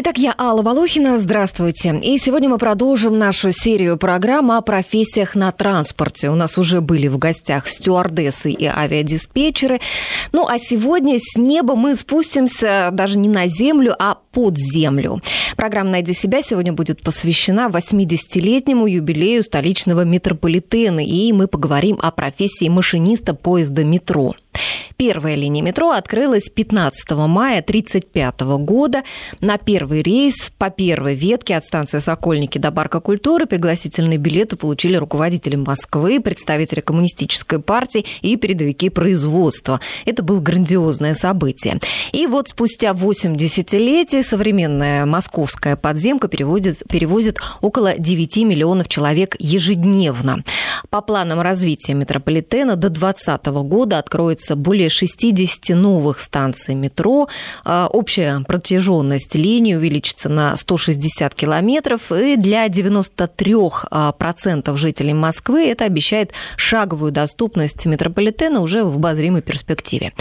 [0.00, 1.18] Итак, я Алла Волохина.
[1.18, 1.98] Здравствуйте.
[2.00, 6.30] И сегодня мы продолжим нашу серию программ о профессиях на транспорте.
[6.30, 9.80] У нас уже были в гостях стюардессы и авиадиспетчеры.
[10.30, 15.20] Ну, а сегодня с неба мы спустимся даже не на землю, а под землю.
[15.56, 21.04] Программа «Найди себя» сегодня будет посвящена 80-летнему юбилею столичного метрополитена.
[21.04, 24.36] И мы поговорим о профессии машиниста поезда метро.
[25.00, 29.04] Первая линия метро открылась 15 мая 1935 года.
[29.40, 34.96] На первый рейс по первой ветке от станции Сокольники до Парка культуры пригласительные билеты получили
[34.96, 39.78] руководители Москвы, представители коммунистической партии и передовики производства.
[40.04, 41.78] Это было грандиозное событие.
[42.10, 50.42] И вот спустя 8 десятилетий современная московская подземка перевозит, перевозит около 9 миллионов человек ежедневно.
[50.90, 57.28] По планам развития метрополитена до 2020 года откроется более более 60 новых станций метро.
[57.64, 62.10] А, общая протяженность линии увеличится на 160 километров.
[62.12, 70.12] И для 93% а, жителей Москвы это обещает шаговую доступность метрополитена уже в обозримой перспективе.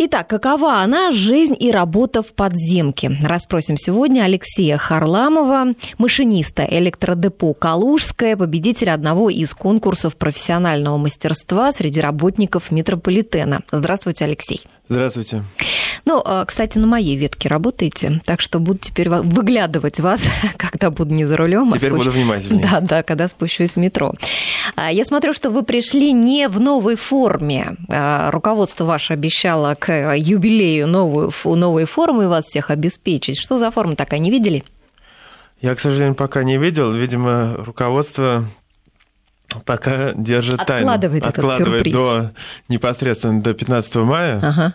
[0.00, 3.18] Итак, какова она, жизнь и работа в подземке?
[3.20, 12.70] Расспросим сегодня Алексея Харламова, машиниста электродепо «Калужская», победителя одного из конкурсов профессионального мастерства среди работников
[12.70, 13.62] метрополитена.
[13.72, 13.87] Здравствуйте,
[14.22, 14.62] Алексей.
[14.88, 15.44] Здравствуйте.
[16.04, 20.22] Ну, а, кстати, на моей ветке работаете, так что буду теперь выглядывать вас,
[20.56, 21.72] когда буду не за рулем.
[21.72, 22.06] А теперь а спущ...
[22.06, 22.62] буду внимательнее.
[22.70, 24.14] Да, да, когда спущусь в метро.
[24.76, 27.76] А, я смотрю, что вы пришли не в новой форме.
[28.30, 33.38] Руководство ваше обещало к юбилею новую, новые формы вас всех обеспечить.
[33.38, 34.64] Что за форма такая, не видели?
[35.60, 36.92] Я, к сожалению, пока не видел.
[36.92, 38.44] Видимо, руководство
[39.64, 41.28] пока держит Откладывает тайну.
[41.28, 41.94] Этот Откладывает сюрприз.
[41.94, 42.30] до
[42.68, 44.74] непосредственно до 15 мая, ага.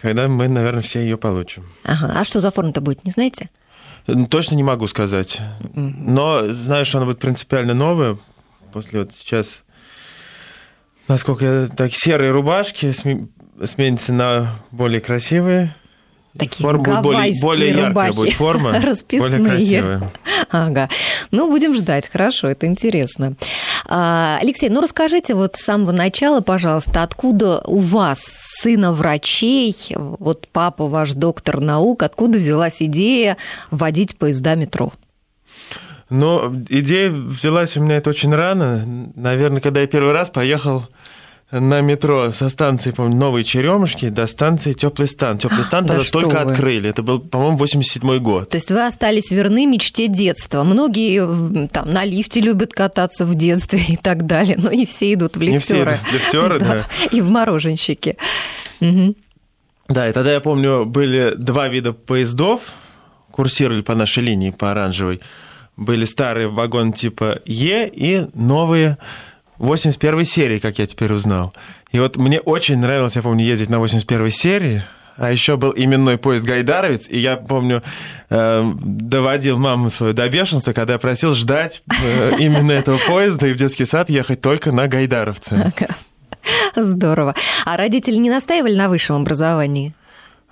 [0.00, 1.66] когда мы, наверное, все ее получим.
[1.84, 2.12] Ага.
[2.16, 3.48] А что за форма-то будет, не знаете?
[4.30, 5.40] Точно не могу сказать.
[5.74, 8.18] Но что она будет принципиально новая.
[8.72, 9.62] После вот сейчас,
[11.08, 15.74] насколько я так, серые рубашки сменятся на более красивые.
[16.38, 19.38] Такие форма будет более, более яркая будет форма, расписные.
[19.40, 20.10] более красивая.
[20.50, 20.88] Ага.
[21.32, 23.34] Ну, будем ждать, хорошо, это интересно.
[23.86, 28.20] А, Алексей, ну расскажите вот с самого начала, пожалуйста, откуда у вас,
[28.60, 33.36] сына врачей, вот папа ваш доктор наук, откуда взялась идея
[33.70, 34.92] вводить поезда метро?
[36.10, 38.84] Ну, идея взялась у меня это очень рано.
[39.14, 40.86] Наверное, когда я первый раз поехал
[41.50, 45.38] на метро со станции, помню, Новые Черемушки до станции Теплый стан.
[45.38, 46.52] Теплый стан да тогда только вы.
[46.52, 46.90] открыли.
[46.90, 48.50] Это был, по-моему, 87 год.
[48.50, 50.62] То есть вы остались верны мечте детства.
[50.62, 55.36] Многие там на лифте любят кататься в детстве и так далее, но не все идут
[55.36, 55.52] в лифтеры.
[55.52, 56.86] Не все идут в лифтеры, да.
[57.10, 58.16] И в мороженщики.
[58.80, 62.60] Да, и тогда я помню, были два вида поездов,
[63.30, 65.20] курсировали по нашей линии, по оранжевой.
[65.78, 68.98] Были старые вагоны типа Е и новые
[69.58, 71.52] 81 серии, как я теперь узнал.
[71.90, 74.84] И вот мне очень нравилось, я помню, ездить на 81 серии,
[75.16, 77.82] а еще был именной поезд «Гайдаровец», и я помню,
[78.30, 83.52] э, доводил маму свою до бешенства, когда я просил ждать э, именно этого поезда и
[83.52, 85.72] в детский сад ехать только на «Гайдаровце».
[86.76, 87.34] Здорово.
[87.64, 89.92] А родители не настаивали на высшем образовании?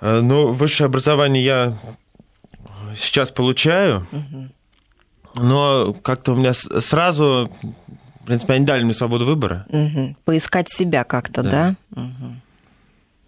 [0.01, 1.79] Э, ну, высшее образование я
[2.99, 4.07] сейчас получаю,
[5.37, 7.53] но как-то у меня сразу
[8.27, 9.67] в принципе, они дали мне свободу выбора.
[9.69, 10.17] Угу.
[10.25, 11.77] Поискать себя как-то, да?
[11.93, 12.03] да?
[12.03, 12.35] Угу.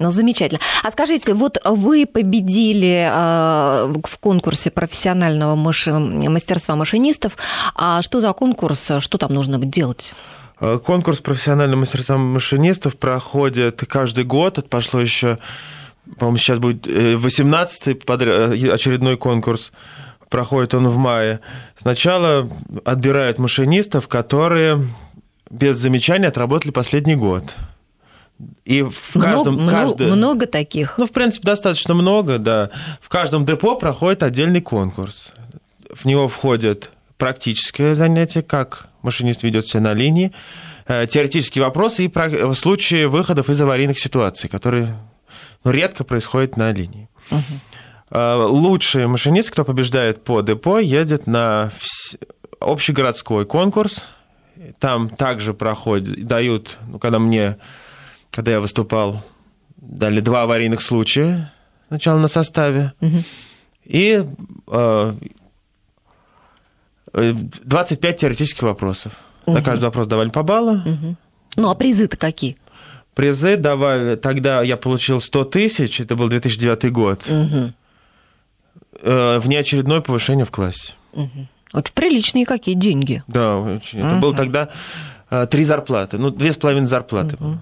[0.01, 0.59] Ну, замечательно.
[0.83, 5.93] А скажите, вот вы победили э, в конкурсе профессионального маши...
[5.93, 7.37] мастерства машинистов.
[7.77, 8.91] А что за конкурс?
[8.99, 10.15] Что там нужно делать?
[10.61, 14.59] Э, конкурс профессионального мастерства машинистов проходит каждый год.
[14.59, 15.39] Это пошло еще,
[16.19, 19.71] по-моему, сейчас будет 18-й э, очередной конкурс
[20.29, 21.41] проходит он в мае,
[21.77, 22.49] сначала
[22.85, 24.83] отбирают машинистов, которые
[25.51, 27.45] без замечаний отработали последний год.
[28.65, 29.55] И в каждом...
[29.55, 30.99] Много, каждый, много таких?
[30.99, 32.71] Ну, в принципе, достаточно много, да.
[33.01, 35.33] В каждом депо проходит отдельный конкурс.
[35.93, 40.33] В него входит практическое занятие, как машинист ведет себя на линии,
[40.87, 44.97] э, теоретические вопросы и случаи выходов из аварийных ситуаций, которые
[45.65, 47.09] ну, редко происходят на линии.
[47.31, 47.43] Угу.
[48.11, 51.71] Э, лучший машинист, кто побеждает по депо, едет на
[52.61, 54.07] общегородской конкурс.
[54.79, 57.59] Там также проходит, дают, ну, когда мне,
[58.31, 59.23] когда я выступал,
[59.77, 61.53] дали два аварийных случая
[61.89, 62.93] сначала на составе.
[63.01, 63.25] Угу.
[63.85, 64.25] И
[64.67, 65.15] э,
[67.13, 69.13] 25 теоретических вопросов.
[69.47, 69.57] Угу.
[69.57, 70.75] На каждый вопрос давали по баллу.
[70.77, 71.17] Угу.
[71.57, 72.57] Ну, а призы-то какие?
[73.15, 77.25] Призы давали, тогда я получил 100 тысяч, это был 2009 год.
[77.29, 77.73] Угу
[78.93, 80.93] э, внеочередное повышение в классе.
[81.13, 81.47] Угу.
[81.75, 83.23] Очень приличные какие деньги.
[83.27, 84.01] Да, очень.
[84.01, 84.71] Это было тогда
[85.31, 87.37] э, три зарплаты, ну, две с половиной зарплаты.
[87.37, 87.59] Угу.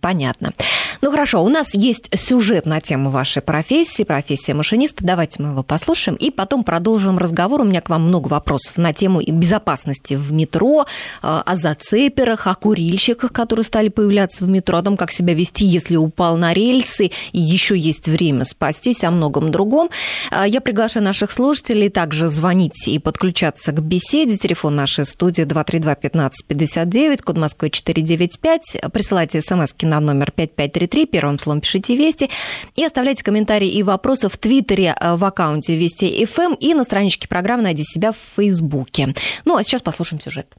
[0.00, 0.52] Понятно.
[1.00, 5.04] Ну хорошо, у нас есть сюжет на тему вашей профессии, профессия машиниста.
[5.04, 7.60] Давайте мы его послушаем и потом продолжим разговор.
[7.60, 10.86] У меня к вам много вопросов на тему безопасности в метро, э,
[11.22, 15.96] о зацеперах, о курильщиках, которые стали появляться в метро, о том, как себя вести, если
[15.96, 19.90] упал на рельсы, и еще есть время спастись, о многом другом.
[20.30, 24.36] Э, я приглашаю наших слушателей также звонить и подключаться к беседе.
[24.36, 28.78] Телефон нашей студии 232 15 59, код Москвы 495.
[28.92, 32.30] Присылайте смс смс на номер 5533, первым словом пишите «Вести»,
[32.76, 36.84] и оставляйте комментарии и вопросы в Твиттере э, в аккаунте «Вести ФМ» эм» и на
[36.84, 39.14] страничке программы «Найди себя» в Фейсбуке.
[39.44, 40.54] Ну, а сейчас послушаем сюжет.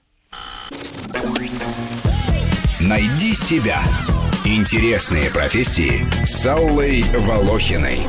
[2.80, 3.82] «Найди себя»
[4.46, 8.00] Интересные профессии с Аллой Волохиной.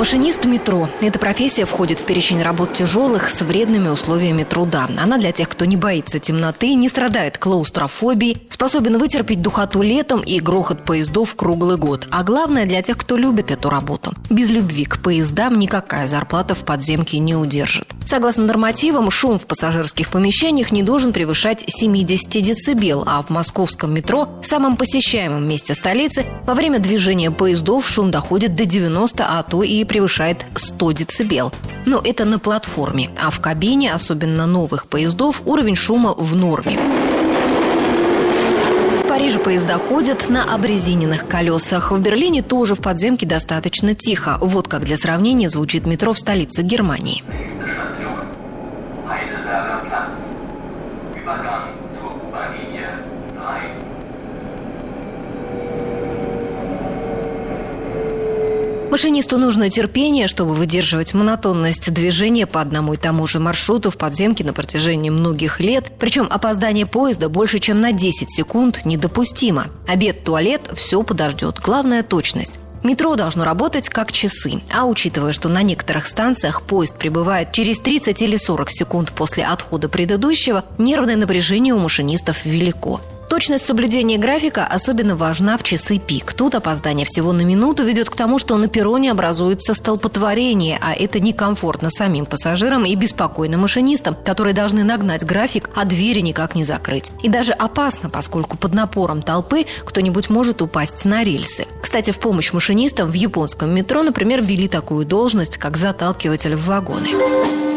[0.00, 0.88] Машинист метро.
[1.02, 4.88] Эта профессия входит в перечень работ тяжелых с вредными условиями труда.
[4.96, 10.40] Она для тех, кто не боится темноты, не страдает клаустрофобией, способен вытерпеть духоту летом и
[10.40, 12.08] грохот поездов круглый год.
[12.10, 14.14] А главное для тех, кто любит эту работу.
[14.30, 17.92] Без любви к поездам никакая зарплата в подземке не удержит.
[18.06, 24.30] Согласно нормативам, шум в пассажирских помещениях не должен превышать 70 дБ, а в московском метро,
[24.42, 29.84] самом посещаемом месте столицы, во время движения поездов шум доходит до 90, а то и
[29.90, 31.52] превышает 100 дБ.
[31.84, 36.78] Но это на платформе, а в кабине, особенно новых поездов, уровень шума в норме.
[39.02, 41.90] В Париже поезда ходят на обрезиненных колесах.
[41.90, 44.38] В Берлине тоже в подземке достаточно тихо.
[44.40, 47.24] Вот как для сравнения звучит метро в столице Германии.
[58.90, 64.42] Машинисту нужно терпение, чтобы выдерживать монотонность движения по одному и тому же маршруту в подземке
[64.42, 65.92] на протяжении многих лет.
[66.00, 69.68] Причем опоздание поезда больше, чем на 10 секунд недопустимо.
[69.86, 71.60] Обед, туалет– все подождет.
[71.60, 72.58] Главное– точность.
[72.82, 78.20] Метро должно работать как часы, а учитывая, что на некоторых станциях поезд прибывает через 30
[78.22, 83.00] или 40 секунд после отхода предыдущего, нервное напряжение у машинистов велико.
[83.30, 86.32] Точность соблюдения графика особенно важна в часы пик.
[86.32, 91.20] Тут опоздание всего на минуту ведет к тому, что на перроне образуется столпотворение, а это
[91.20, 97.12] некомфортно самим пассажирам и беспокойным машинистам, которые должны нагнать график, а двери никак не закрыть.
[97.22, 101.68] И даже опасно, поскольку под напором толпы кто-нибудь может упасть на рельсы.
[101.80, 107.69] Кстати, в помощь машинистам в японском метро, например, ввели такую должность, как заталкиватель в вагоны.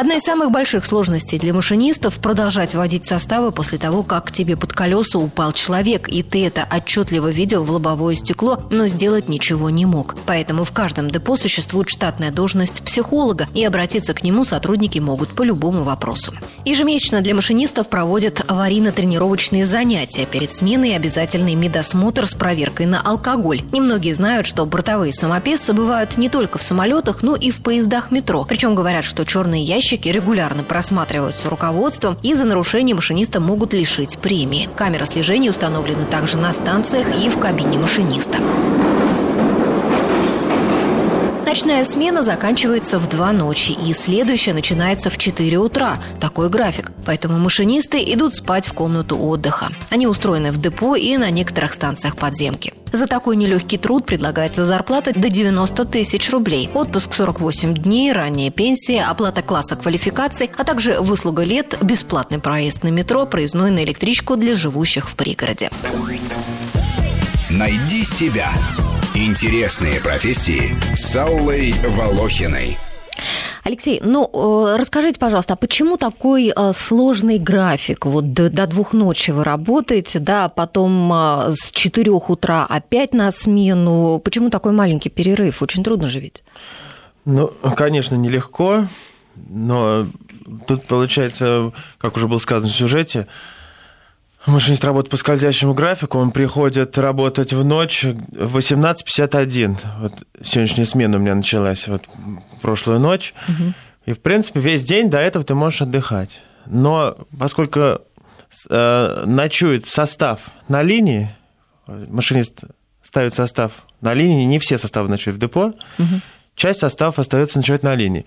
[0.00, 4.56] Одна из самых больших сложностей для машинистов– продолжать водить составы после того, как к тебе
[4.56, 9.70] под колеса упал человек, и ты это отчетливо видел в лобовое стекло, но сделать ничего
[9.70, 10.14] не мог.
[10.24, 15.42] Поэтому в каждом депо существует штатная должность психолога, и обратиться к нему сотрудники могут по
[15.42, 16.32] любому вопросу.
[16.64, 20.26] Ежемесячно для машинистов проводят аварийно-тренировочные занятия.
[20.26, 23.62] Перед сменой обязательный медосмотр с проверкой на алкоголь.
[23.72, 28.46] Немногие знают, что бортовые самописцы бывают не только в самолетах, но и в поездах метро.
[28.48, 34.18] Причем говорят, что черные ящики Заказчики регулярно просматриваются руководством и за нарушение машиниста могут лишить
[34.18, 34.68] премии.
[34.76, 38.36] Камеры слежения установлены также на станциях и в кабине машиниста.
[41.48, 45.96] Ночная смена заканчивается в 2 ночи, и следующая начинается в 4 утра.
[46.20, 46.92] Такой график.
[47.06, 49.70] Поэтому машинисты идут спать в комнату отдыха.
[49.88, 52.74] Они устроены в депо и на некоторых станциях подземки.
[52.92, 56.68] За такой нелегкий труд предлагается зарплата до 90 тысяч рублей.
[56.74, 62.88] Отпуск 48 дней, ранняя пенсия, оплата класса квалификации, а также выслуга лет, бесплатный проезд на
[62.88, 65.70] метро, проездной на электричку для живущих в пригороде.
[67.48, 68.50] Найди себя.
[69.18, 72.78] Интересные профессии с Аллой Волохиной.
[73.64, 78.06] Алексей, ну э, расскажите, пожалуйста, а почему такой э, сложный график?
[78.06, 83.32] Вот до, до двух ночи вы работаете, да, потом э, с четырех утра опять на
[83.32, 84.20] смену.
[84.24, 85.62] Почему такой маленький перерыв?
[85.62, 86.44] Очень трудно же ведь.
[87.24, 88.86] Ну, конечно, нелегко,
[89.34, 90.06] но
[90.68, 93.26] тут получается, как уже было сказано в сюжете,
[94.48, 99.76] Машинист работает по скользящему графику, он приходит работать в ночь в 18.51.
[100.00, 100.12] Вот
[100.42, 102.04] сегодняшняя смена у меня началась вот
[102.62, 103.34] прошлую ночь.
[103.46, 103.74] Угу.
[104.06, 106.40] И, в принципе, весь день до этого ты можешь отдыхать.
[106.64, 108.00] Но поскольку
[108.70, 111.30] э, ночует состав на линии,
[111.86, 112.64] машинист
[113.02, 116.20] ставит состав на линии, не все составы ночуют в депо, угу.
[116.54, 118.24] часть составов остается ночевать на линии,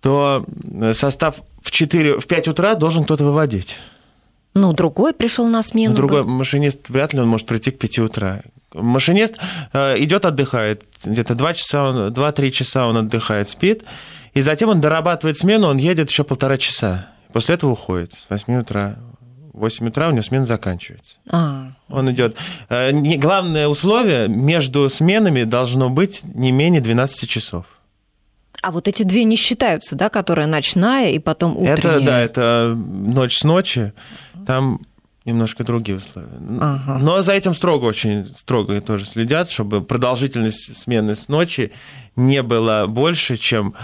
[0.00, 0.46] то
[0.94, 3.76] состав в, 4, в 5 утра должен кто-то выводить.
[4.54, 5.90] Ну, другой пришел на смену.
[5.90, 8.42] Ну, другой машинист вряд ли он может прийти к 5 утра.
[8.74, 9.36] Машинист
[9.72, 10.84] э, идет, отдыхает.
[11.04, 13.84] Где-то 2 часа, 2-3 часа он отдыхает, спит.
[14.34, 17.08] И затем он дорабатывает смену, он едет еще полтора часа.
[17.32, 18.96] После этого уходит с 8 утра.
[19.52, 21.14] В 8 утра у него смена заканчивается.
[21.28, 22.36] А, Он идет.
[22.68, 27.66] Э, Главное условие между сменами должно быть не менее 12 часов.
[28.62, 31.76] а вот эти две не считаются, да, которая ночная и потом утренняя?
[31.78, 33.92] Это, да, это ночь с ночи.
[34.46, 34.80] Там
[35.24, 36.28] немножко другие условия.
[36.60, 36.98] Ага.
[36.98, 41.72] Но за этим строго, очень строго тоже следят, чтобы продолжительность смены с ночи
[42.16, 43.74] не была больше, чем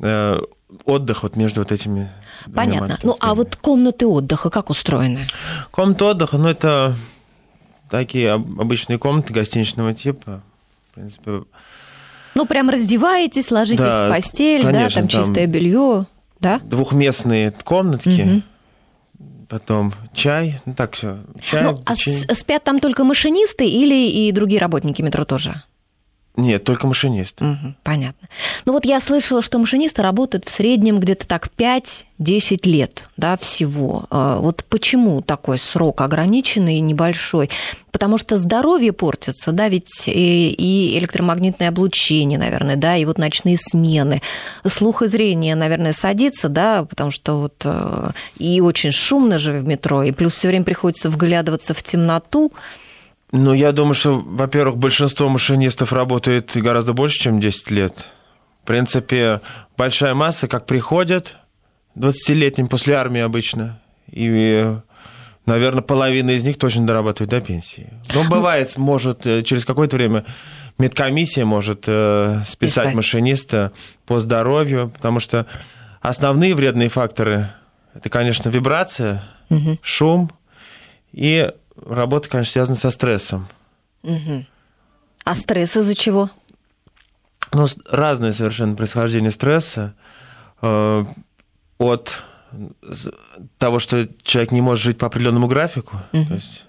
[0.00, 0.38] э,
[0.84, 2.10] отдых вот между вот этими
[2.54, 2.98] Понятно.
[3.02, 5.26] Ну, а вот комнаты отдыха как устроены?
[5.70, 6.96] Комната отдыха, ну, это
[7.90, 10.42] такие об- обычные комнаты гостиничного типа.
[10.90, 11.42] В принципе,
[12.34, 16.06] Ну, прям раздеваетесь, ложитесь Да, в постель, конечно, да, там там- чистое белье,
[16.40, 16.60] да?
[16.60, 18.44] двухместные комнатки, Мгм.
[19.50, 21.94] Потом чай, ну так все, чай, Ну, а
[22.34, 25.62] спят там только машинисты или и другие работники метро тоже?
[26.36, 27.40] Нет, только машинист.
[27.40, 28.28] Мгм, понятно.
[28.64, 34.04] Ну вот я слышала, что машинисты работают в среднем где-то так 5-10 лет да, всего.
[34.10, 37.50] А Вот почему такой срок ограниченный и небольшой?
[37.90, 43.56] Потому что здоровье портится, да, ведь и, и электромагнитное облучение, наверное, да, и вот ночные
[43.58, 44.22] смены.
[44.64, 49.66] Слух и зрение, наверное, садится, да, потому что вот э, и очень шумно же в
[49.66, 52.52] метро, и плюс все время приходится вглядываться в темноту.
[53.32, 58.06] Ну, я думаю, что, во-первых, большинство машинистов работает гораздо больше, чем 10 лет.
[58.62, 59.40] В принципе,
[59.76, 61.36] большая масса, как приходят,
[61.96, 64.76] 20-летним после армии обычно, и,
[65.46, 67.92] наверное, половина из них точно дорабатывает до пенсии.
[68.14, 70.24] Но бывает, может, э, через какое-то время
[70.78, 72.94] медкомиссия может э, списать Писать.
[72.94, 73.72] машиниста
[74.06, 75.46] по здоровью, потому что
[76.00, 77.50] основные вредные факторы–
[77.94, 79.78] это, конечно, вибрация, Мгм.
[79.82, 80.30] шум
[81.12, 81.50] и
[81.86, 83.48] работа, конечно, связана со стрессом.
[84.02, 84.46] Мгм.
[85.24, 86.30] А стресс из-за чего?
[87.52, 89.94] Ну, разное совершенно происхождение стресса.
[90.62, 91.04] э,
[91.78, 92.22] От
[93.58, 95.96] того, что человек не может жить по определенному графику.
[96.12, 96.64] То есть,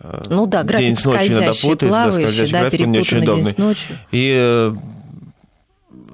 [0.00, 2.98] э, Ну да, график день с ночью скользящий, путается, да, скользящий да, график, он не
[2.98, 3.52] очень удобный.
[3.52, 3.96] с ночью.
[4.10, 4.74] И э,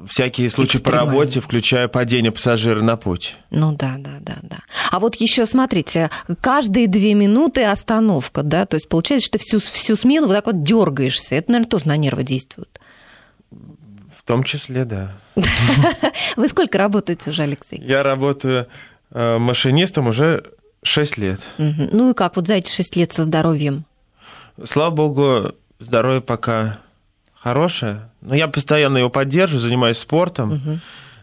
[0.06, 3.36] всякие случаи по работе, включая падение пассажира на путь.
[3.50, 4.58] Ну да, да, да, да.
[4.90, 9.96] А вот еще смотрите, каждые две минуты остановка, да, то есть получается, что всю, всю
[9.96, 11.34] смену вот так вот дергаешься.
[11.34, 12.80] Это, наверное, тоже на нервы действует.
[13.50, 15.12] В том числе, да.
[16.36, 17.80] Вы сколько работаете уже, Алексей?
[17.80, 18.66] Я работаю
[19.10, 20.44] э, машинистом уже
[20.82, 21.40] 6 лет.
[21.58, 23.84] Ну и как вот за эти шесть лет со здоровьем?
[24.64, 26.78] Слава богу, здоровье пока
[27.40, 28.10] хорошее.
[28.20, 30.80] Но я постоянно его поддерживаю, занимаюсь спортом,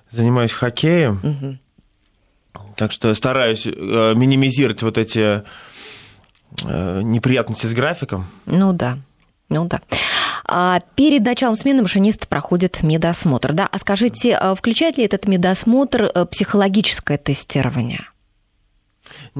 [0.09, 1.19] занимаюсь хоккеем.
[1.23, 1.59] Мгм.
[2.75, 5.43] Так что стараюсь э, минимизировать вот эти
[6.63, 8.27] э, неприятности с графиком.
[8.45, 8.99] Ну да,
[9.49, 9.81] ну да.
[10.45, 13.67] А перед началом смены машинист проходит медосмотр, да?
[13.71, 18.05] А скажите, а включает ли этот медосмотр э, психологическое тестирование?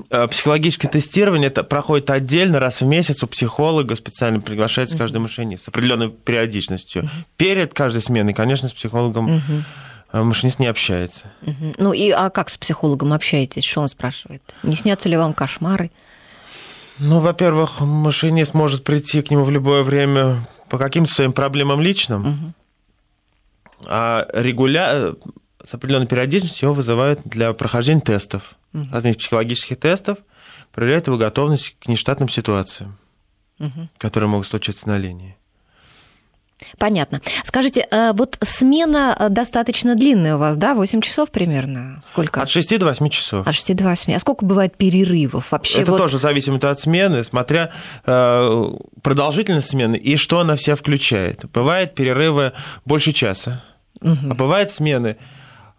[0.10, 5.66] Э, Психологическое тестирование это проходит отдельно раз в месяц у психолога, специально приглашается каждый машинист
[5.66, 7.10] с определенной периодичностью.
[7.38, 9.42] Перед каждой сменой, конечно, с психологом
[10.12, 11.32] э, машинист не общается.
[11.78, 13.64] Ну и а как с психологом общаетесь?
[13.64, 14.42] Что он спрашивает?
[14.64, 15.92] Не снятся ли вам кошмары?
[17.00, 22.54] Ну, во-первых, машинист может прийти к нему в любое время по каким-то своим проблемам личным,
[23.86, 25.14] а регуля...
[25.64, 30.20] с определенной периодичностью его вызывают для прохождения тестов, разных психологических тестов,
[30.72, 32.98] проверяют его готовность к нештатным ситуациям,
[33.98, 35.38] которые могут случиться на линии.
[36.80, 37.22] Понятно.
[37.44, 40.74] Скажите, э, вот смена э, достаточно длинная у вас, да?
[40.74, 42.02] 8 часов примерно?
[42.08, 42.42] Сколько?
[42.42, 43.48] От 6 до 8 часов.
[43.48, 44.14] От 6 до 8.
[44.14, 45.82] А сколько бывает перерывов вообще?
[45.82, 45.98] Это вот?
[45.98, 47.72] тоже зависит от смены, смотря
[48.06, 48.64] э,
[49.04, 51.46] продолжительность смены и что она в себя включает.
[51.52, 52.54] Бывают перерывы
[52.86, 53.64] больше часа,
[54.02, 55.18] а бывают смены,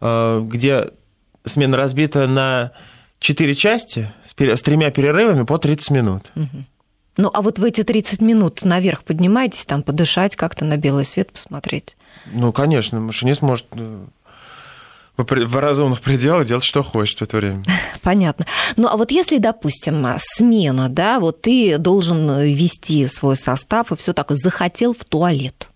[0.00, 0.90] где
[1.49, 2.73] смена разбита на
[3.21, 6.23] 4 части с, тремя перерывами по 30 минут.
[7.17, 11.33] Ну, а вот в эти 30 минут наверх поднимаетесь, там подышать как-то на белый свет
[11.33, 11.97] посмотреть?
[12.33, 14.05] Ну, конечно, машинист может э,
[15.17, 17.64] в разумных пределах делать, что хочет в это время.
[18.02, 18.47] Понятно.
[18.76, 24.12] Ну, а вот если, допустим, смена, да, вот ты должен вести свой состав и все
[24.12, 25.71] так, захотел в туалет.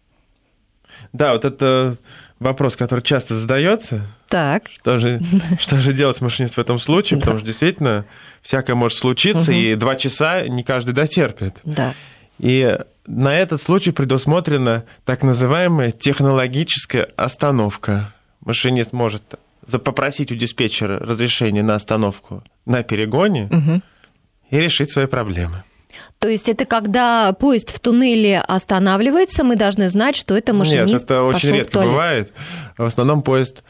[1.12, 1.96] Да, вот это
[2.38, 4.06] вопрос, который часто задается.
[4.32, 4.62] Так.
[4.80, 5.20] Что же,
[5.60, 7.20] что же делать машинист в этом случае?
[7.20, 8.06] Потому что действительно
[8.40, 11.56] всякое может случиться, и два часа не каждый дотерпит.
[11.64, 11.92] Да.
[12.38, 18.14] И на этот случай предусмотрена так называемая технологическая остановка.
[18.40, 19.22] Машинист может
[19.84, 23.82] попросить у диспетчера разрешение на остановку на перегоне
[24.48, 25.62] и решить свои проблемы.
[26.20, 31.02] То есть это когда поезд в туннеле останавливается, мы должны знать, что это машинист Нет,
[31.02, 32.32] это очень редко бывает.
[32.78, 33.62] В основном поезд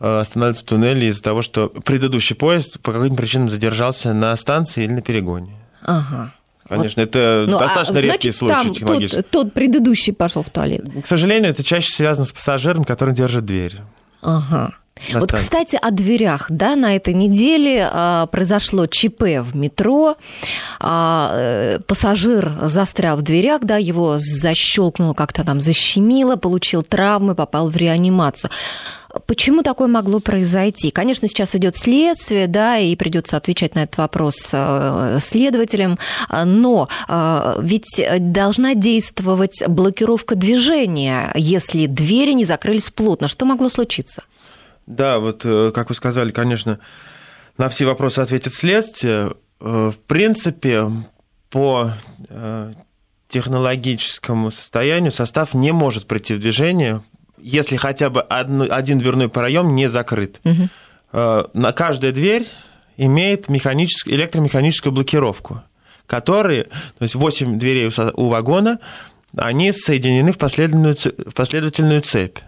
[0.00, 4.84] э, останавливается в туннеле из-за того, что предыдущий поезд по каким-то причинам задержался на станции
[4.84, 5.54] или на перегоне.
[5.82, 6.32] Ага.
[6.68, 9.22] Конечно, это Ну, а, достаточно редкие значит, случаи там технологические.
[9.22, 10.82] тот, тот предыдущий пошел в туалет.
[11.02, 13.76] К сожалению, это чаще связано с пассажиром, который держит дверь.
[14.20, 14.72] Ага.
[15.12, 15.44] На Вот, станции.
[15.44, 16.46] кстати, о дверях.
[16.48, 20.16] Да, на этой неделе а, произошло ЧП в метро.
[20.80, 27.68] А, э, пассажир застрял в дверях, да, его защелкнуло, как-то там защемило, получил травмы, попал
[27.68, 28.50] в реанимацию.
[29.26, 30.90] Почему такое могло произойти?
[30.90, 36.88] Конечно, сейчас идет следствие, да, и придется отвечать на этот вопрос э, следователям, а, но
[37.08, 43.28] э, ведь должна действовать блокировка движения, если двери не закрылись плотно.
[43.28, 44.24] Что могло случиться?
[44.86, 46.78] Да, вот, э, как вы сказали, конечно,
[47.58, 49.34] на все вопросы ответит следствие.
[49.60, 50.90] Э, В принципе,
[51.50, 51.92] по
[53.28, 57.02] технологическому состоянию состав не может прийти в движение,
[57.48, 60.40] если хотя бы одну- один дверной проем не закрыт.
[61.12, 62.46] Э, На каждая дверь
[62.96, 65.62] имеет механическую, электромеханическую блокировку,
[66.06, 68.80] которые, то есть 8 дверей у вагона,
[69.36, 70.96] они соединены в последовательную,
[71.30, 72.38] в последовательную цепь.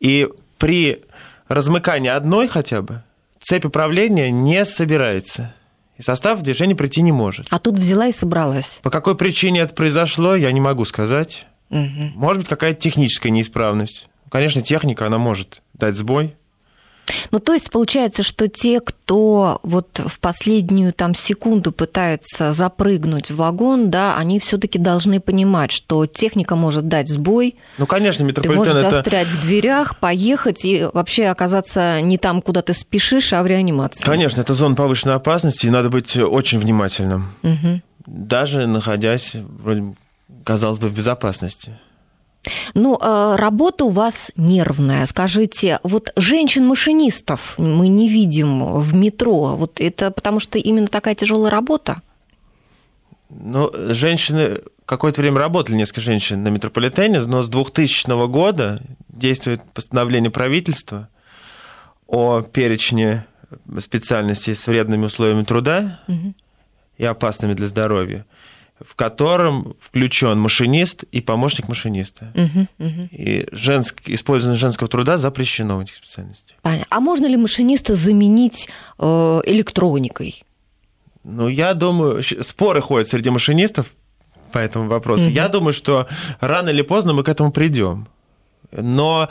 [0.00, 0.26] И
[0.58, 1.02] при
[1.48, 3.02] размыкании одной хотя бы
[3.40, 5.54] цепь управления не собирается.
[5.98, 7.46] И состав в движение прийти не может.
[7.50, 8.78] А тут взяла и собралась.
[8.82, 11.46] По какой причине это произошло, я не могу сказать.
[11.68, 12.12] Мгм.
[12.14, 14.08] Может быть, какая-то техническая неисправность.
[14.30, 16.34] Конечно, техника, она может дать сбой.
[17.30, 23.36] Ну, то есть получается, что те, кто вот в последнюю там секунду пытается запрыгнуть в
[23.36, 28.44] вагон, да, они все-таки должны понимать, что техника может дать сбой, Ну, конечно, ты можешь
[28.46, 28.90] метрополитен это...
[28.90, 34.04] застрять в дверях, поехать и вообще оказаться не там, куда ты спешишь, а в реанимации.
[34.04, 37.32] Конечно, это зона повышенной опасности, и надо быть очень внимательным.
[37.42, 37.82] Мгм.
[38.06, 39.94] Даже находясь, вроде
[40.44, 41.78] казалось бы, в безопасности.
[42.74, 45.04] Ну, э, работа у вас нервная.
[45.06, 49.56] Скажите, вот женщин-машинистов мы не видим в метро.
[49.56, 52.00] Вот это потому что именно такая тяжелая работа?
[53.28, 60.30] Ну, женщины какое-то время работали, несколько женщин на метрополитене, но с 2000 года действует постановление
[60.30, 61.08] правительства
[62.06, 63.24] о перечне
[63.78, 66.34] специальностей с вредными условиями труда Мгм.
[66.98, 68.24] и опасными для здоровья,
[68.80, 72.32] в котором включен машинист и помощник машиниста.
[72.34, 73.08] Мгм, мгм.
[73.12, 74.02] И женск...
[74.06, 76.56] использование женского труда запрещено в этих специальностях.
[76.62, 76.86] Понятно.
[76.90, 79.04] А можно ли машиниста заменить э,
[79.44, 80.44] электроникой?
[81.24, 83.86] Ну, я думаю, споры ходят среди машинистов
[84.52, 85.24] по этому вопросу.
[85.24, 85.32] Мгм.
[85.34, 86.08] Я думаю, что
[86.40, 88.08] рано или поздно мы к этому придем.
[88.72, 89.28] Но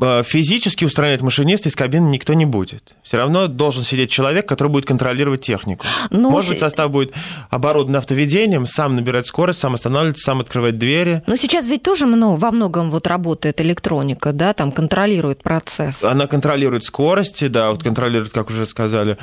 [0.00, 2.94] э, физически устранять машиниста из кабины никто не будет.
[3.02, 5.86] Все равно должен сидеть человек, который будет контролировать технику.
[6.10, 7.14] Ну, Может быть, состав будет
[7.50, 11.22] оборудован автоведением, сам набирать скорость, сам останавливается, сам открывать двери.
[11.26, 16.02] Но сейчас ведь тоже много, во многом вот работает электроника, да, там контролирует процесс.
[16.02, 19.18] Она контролирует скорости, да, вот контролирует, как уже сказали,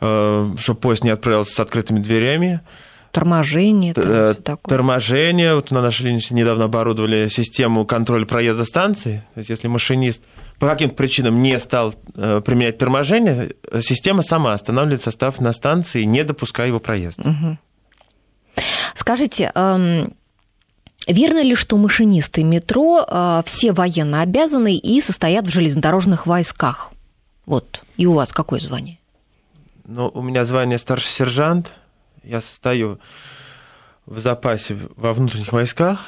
[0.00, 2.60] чтобы поезд не отправился с открытыми дверями.
[3.12, 4.76] Торможение, там Э, такое.
[4.76, 5.54] торможение.
[5.54, 9.24] Вот на нашей линии недавно оборудовали систему контроля проезда станции.
[9.34, 10.22] То есть, если машинист
[10.58, 16.24] по каким-то причинам не стал э, применять торможение, система сама останавливает состав на станции, не
[16.24, 17.58] допуская его проезда.
[18.94, 20.12] Скажите, эм,
[21.06, 26.90] верно ли, что машинисты метро э, все военно обязаны и состоят в железнодорожных войсках?
[27.46, 27.82] Вот.
[27.96, 28.98] И у вас какое звание?
[29.86, 31.72] Ну, у меня звание старший сержант.
[32.28, 33.00] Я состою
[34.04, 36.04] в запасе во внутренних войсках.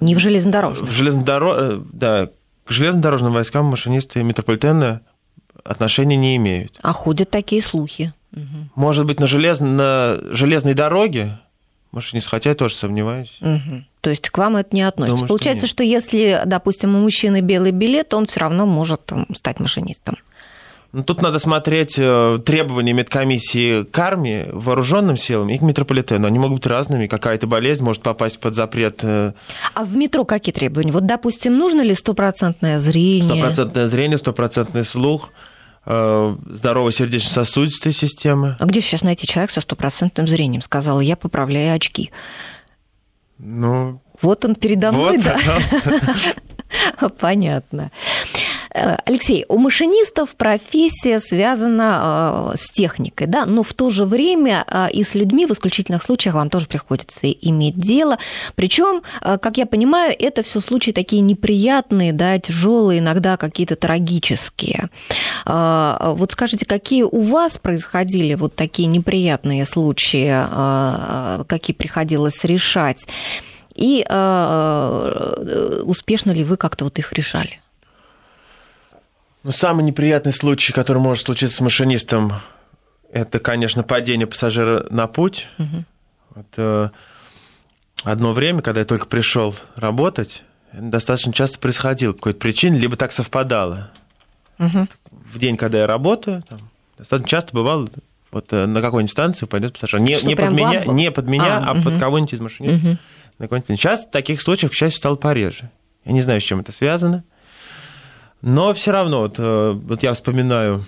[0.00, 0.90] Не в железнодорожных.
[0.90, 1.54] В железнодоро...
[1.56, 2.30] э, Да,
[2.66, 5.00] к железнодорожным войскам машинисты метрополитена
[5.64, 6.78] отношения не имеют.
[6.82, 8.12] А ходят такие слухи.
[8.74, 9.60] Может быть, на, желез...
[9.60, 11.38] на железной дороге
[11.92, 13.38] машинист, хотя я тоже сомневаюсь.
[13.40, 13.86] Мгм.
[14.02, 15.16] То есть к вам это не относится.
[15.16, 15.70] Думаю, что Получается, нет.
[15.70, 20.18] что, если, допустим, у мужчины белый билет, он все равно может там, стать машинистом.
[20.96, 26.26] Ну, тут надо смотреть э, требования медкомиссии к армии, вооруженным силам и к метрополитену.
[26.26, 27.06] Они могут быть разными.
[27.06, 29.34] Какая-то болезнь может попасть под запрет э,
[29.74, 30.92] А в метро какие требования?
[30.92, 33.28] Вот, допустим, нужно ли стопроцентное зрение?
[33.28, 35.32] стопроцентное зрение, стопроцентный слух,
[35.84, 38.56] э, здоровая сердечно-сосудистая система.
[38.58, 40.62] А где сейчас найти человека со стопроцентным зрением?
[40.62, 42.10] Сказала, я поправляю очки.
[43.36, 45.32] Ну, Вот он передо мной, вот, да?
[45.34, 46.00] пожалуйста.
[47.20, 47.90] Понятно.
[48.76, 54.64] Э, Алексей, у машинистов профессия связана э, с техникой, да, но в то же время
[54.66, 58.18] э, и с людьми в исключительных случаях вам тоже приходится иметь дело.
[58.54, 64.88] Причем, как я понимаю, это все случаи такие неприятные, да, тяжелые, иногда какие-то трагические.
[65.44, 70.34] Вот скажите, какие у вас происходили вот такие неприятные случаи,
[71.46, 73.06] какие приходилось решать?
[73.74, 74.04] И
[75.84, 77.60] успешно ли вы как-то вот их решали?
[79.46, 82.32] Ну, самый неприятный случай, который может случиться с машинистом,
[83.12, 85.46] это, конечно, падение пассажира на путь.
[85.58, 86.40] Угу.
[86.40, 86.90] Это
[88.02, 93.12] одно время, когда я только пришел работать, достаточно часто происходило по какой-то причине, либо так
[93.12, 93.92] совпадало.
[94.58, 94.88] Угу.
[95.32, 96.58] В день, когда я работаю, там,
[96.98, 97.86] достаточно часто бывало,
[98.32, 100.00] вот э, на какой-нибудь станции упадет пассажир.
[100.00, 101.84] Не, не, под, меня, не под меня, а, а угу.
[101.84, 102.98] под кого-нибудь из машинистов.
[103.38, 103.62] Угу.
[103.68, 105.70] Сейчас таких случаев, к счастью, стало пореже.
[106.04, 107.22] Я не знаю, с чем это связано.
[108.42, 110.86] Но все равно, вот, э, вот я вспоминаю,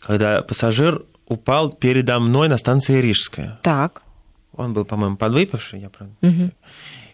[0.00, 3.58] когда пассажир упал передо мной на станции Рижская.
[3.62, 4.02] Так.
[4.56, 6.16] Он был, по-моему, подвыпивший, я правильно.
[6.22, 6.52] Угу.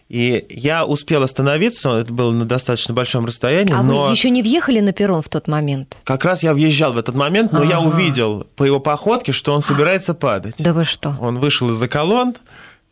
[0.09, 3.73] И я успел остановиться, это было на достаточно большом расстоянии.
[3.73, 4.05] А но...
[4.05, 5.97] вы еще не въехали на перрон в тот момент?
[6.03, 7.69] Как раз я въезжал в этот момент, но ага.
[7.69, 10.55] я увидел по его походке, что он собирается падать.
[10.59, 11.15] Да вы что?
[11.19, 12.35] Он вышел из-за колонн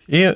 [0.08, 0.34] и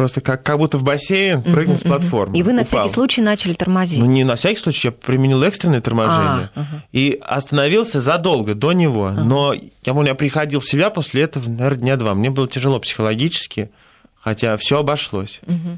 [0.00, 2.38] Просто как, как будто в бассейн прыгнул uh-huh, с платформы.
[2.38, 2.84] И вы на упал.
[2.84, 3.98] всякий случай начали тормозить?
[3.98, 6.48] Ну, не на всякий случай, я применил экстренное торможение.
[6.54, 6.80] А, uh-huh.
[6.92, 9.08] И остановился задолго до него.
[9.08, 9.22] Uh-huh.
[9.22, 12.14] Но я помню, я приходил в себя после этого, наверное, дня два.
[12.14, 13.72] Мне было тяжело психологически,
[14.14, 15.40] хотя все обошлось.
[15.42, 15.76] Uh-huh.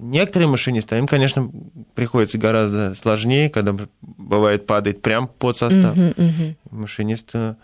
[0.00, 1.48] Некоторые машинисты, им, конечно,
[1.94, 5.96] приходится гораздо сложнее, когда бывает падает прям под состав.
[5.96, 6.56] Uh-huh, uh-huh.
[6.72, 7.54] Машинист э,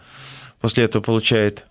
[0.61, 1.65] после этого получает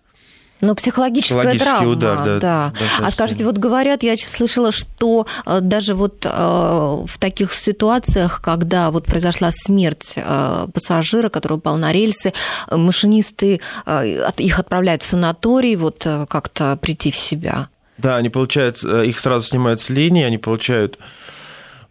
[0.61, 2.39] ну, психологическая травма, удар, да.
[2.39, 2.73] да.
[2.99, 8.91] А скажите, вот говорят, я слышала, что э, даже вот э, в таких ситуациях, когда
[8.91, 12.33] вот произошла смерть э, пассажира, который упал на рельсы,
[12.69, 13.61] машинисты
[14.37, 17.69] их отправляют в санаторий, вот как-то прийти в себя.
[17.97, 20.97] Да, они получают, их сразу снимают с линии, они получают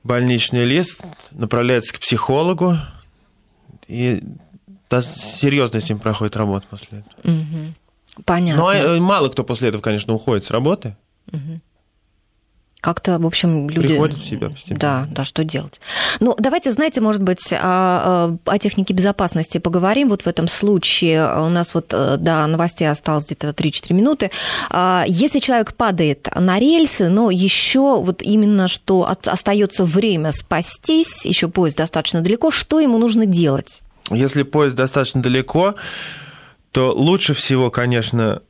[0.05, 1.03] больничный лист,
[1.33, 2.79] направляются к психологу,
[3.89, 4.23] и
[4.91, 7.35] да, серьезно с ним проходит работа после этого.
[7.35, 7.75] Угу.
[8.25, 8.63] Понятно.
[8.63, 10.97] Но ну, а, мало кто после этого, конечно, уходит с работы.
[11.33, 11.61] Угу.
[12.81, 13.89] Как-то, в общем, люди...
[13.89, 14.79] Приходят в себя постепенно.
[14.79, 15.81] Да, да, что делать?
[16.21, 20.09] Ну, давайте, знаете, может быть, о, о технике безопасности поговорим.
[20.09, 24.31] Вот в этом случае у нас вот э, до новостей осталось где-то 3-4 минуты.
[24.71, 31.49] А, если человек падает на рельсы, но еще вот именно что остается время спастись, еще
[31.49, 33.83] поезд достаточно далеко, что ему нужно делать?
[34.11, 35.75] Если поезд достаточно далеко,
[36.73, 38.43] то лучше всего, конечно,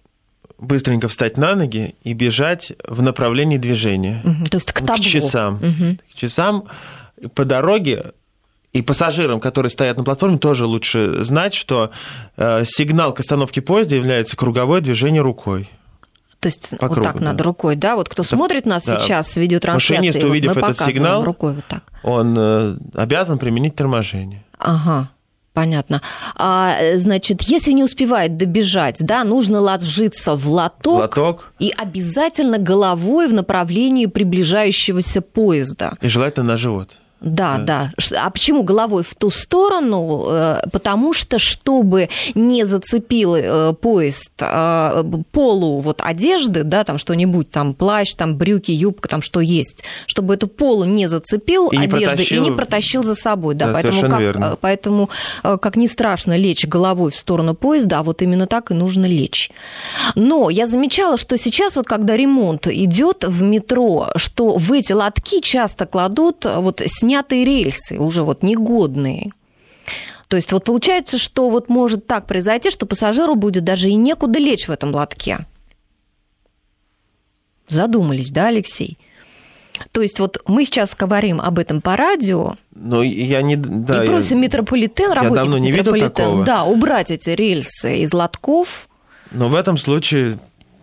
[0.59, 4.21] быстренько встать на ноги и бежать в направлении движения.
[4.25, 4.97] Угу, то есть к таблу.
[4.97, 5.55] К часам.
[5.57, 5.99] Угу.
[6.13, 6.65] К часам
[7.35, 8.13] по дороге
[8.73, 11.91] и пассажирам, которые стоят на платформе, тоже лучше знать, что
[12.37, 15.71] э, сигнал к остановке поезда является круговое движение рукой.
[16.41, 17.25] То есть по вот кругу, так да.
[17.25, 17.97] надо рукой, да?
[17.97, 19.01] Вот кто Это, смотрит нас да.
[19.01, 21.83] сейчас в видеотрансляции, Машинист, увидев вот этот сигнал, рукой вот так.
[22.05, 24.45] он э, обязан применить торможение.
[24.59, 25.11] Ага.
[25.59, 26.03] Понятно.
[26.37, 33.27] А, значит, если не успевает добежать, да, нужно ложиться в лоток, лоток и обязательно головой
[33.27, 35.95] в направлении приближающегося поезда.
[36.01, 36.91] И желательно на живот.
[37.21, 38.25] Да, да, да.
[38.25, 40.27] А почему головой в ту сторону?
[40.29, 47.51] Э, потому что, чтобы не зацепил э, поезд э, полу вот одежды, да, там что-нибудь,
[47.51, 51.99] там плащ, там брюки, юбка, там что есть, чтобы эту полу не зацепил и одежды
[51.99, 52.37] не протащил...
[52.37, 54.59] и не протащил за собой, да, да поэтому как, верно.
[54.61, 55.11] поэтому
[55.43, 59.51] как не страшно лечь головой в сторону поезда, а вот именно так и нужно лечь.
[60.15, 65.41] Но я замечала, что сейчас вот когда ремонт идет в метро, что в эти лотки
[65.41, 69.33] часто кладут вот с снятые рельсы, уже вот негодные.
[70.29, 74.39] То есть вот получается, что вот может так произойти, что пассажиру будет даже и некуда
[74.39, 75.47] лечь в этом лотке.
[77.67, 78.99] Задумались, да, Алексей?
[79.93, 82.57] То есть вот мы сейчас говорим об этом по радио.
[82.75, 83.57] Но я не...
[83.57, 86.45] Да, и просим я, метрополитен, работников я давно не метрополитен, видел такого.
[86.45, 88.89] да, убрать эти рельсы из лотков.
[89.31, 90.39] Но в этом случае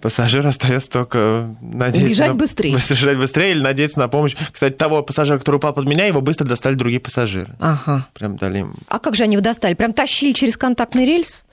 [0.05, 2.09] пассажир остается только надеяться...
[2.11, 2.33] Бежать на...
[2.35, 2.73] быстрее.
[2.89, 4.35] Бежать быстрее или надеяться на помощь.
[4.51, 7.55] Кстати, того пассажира, который упал под меня, его быстро достали другие пассажиры.
[7.59, 8.07] Ага.
[8.13, 8.75] Прям дали им...
[8.87, 9.73] А как же они его достали?
[9.73, 11.43] Прям тащили через контактный рельс?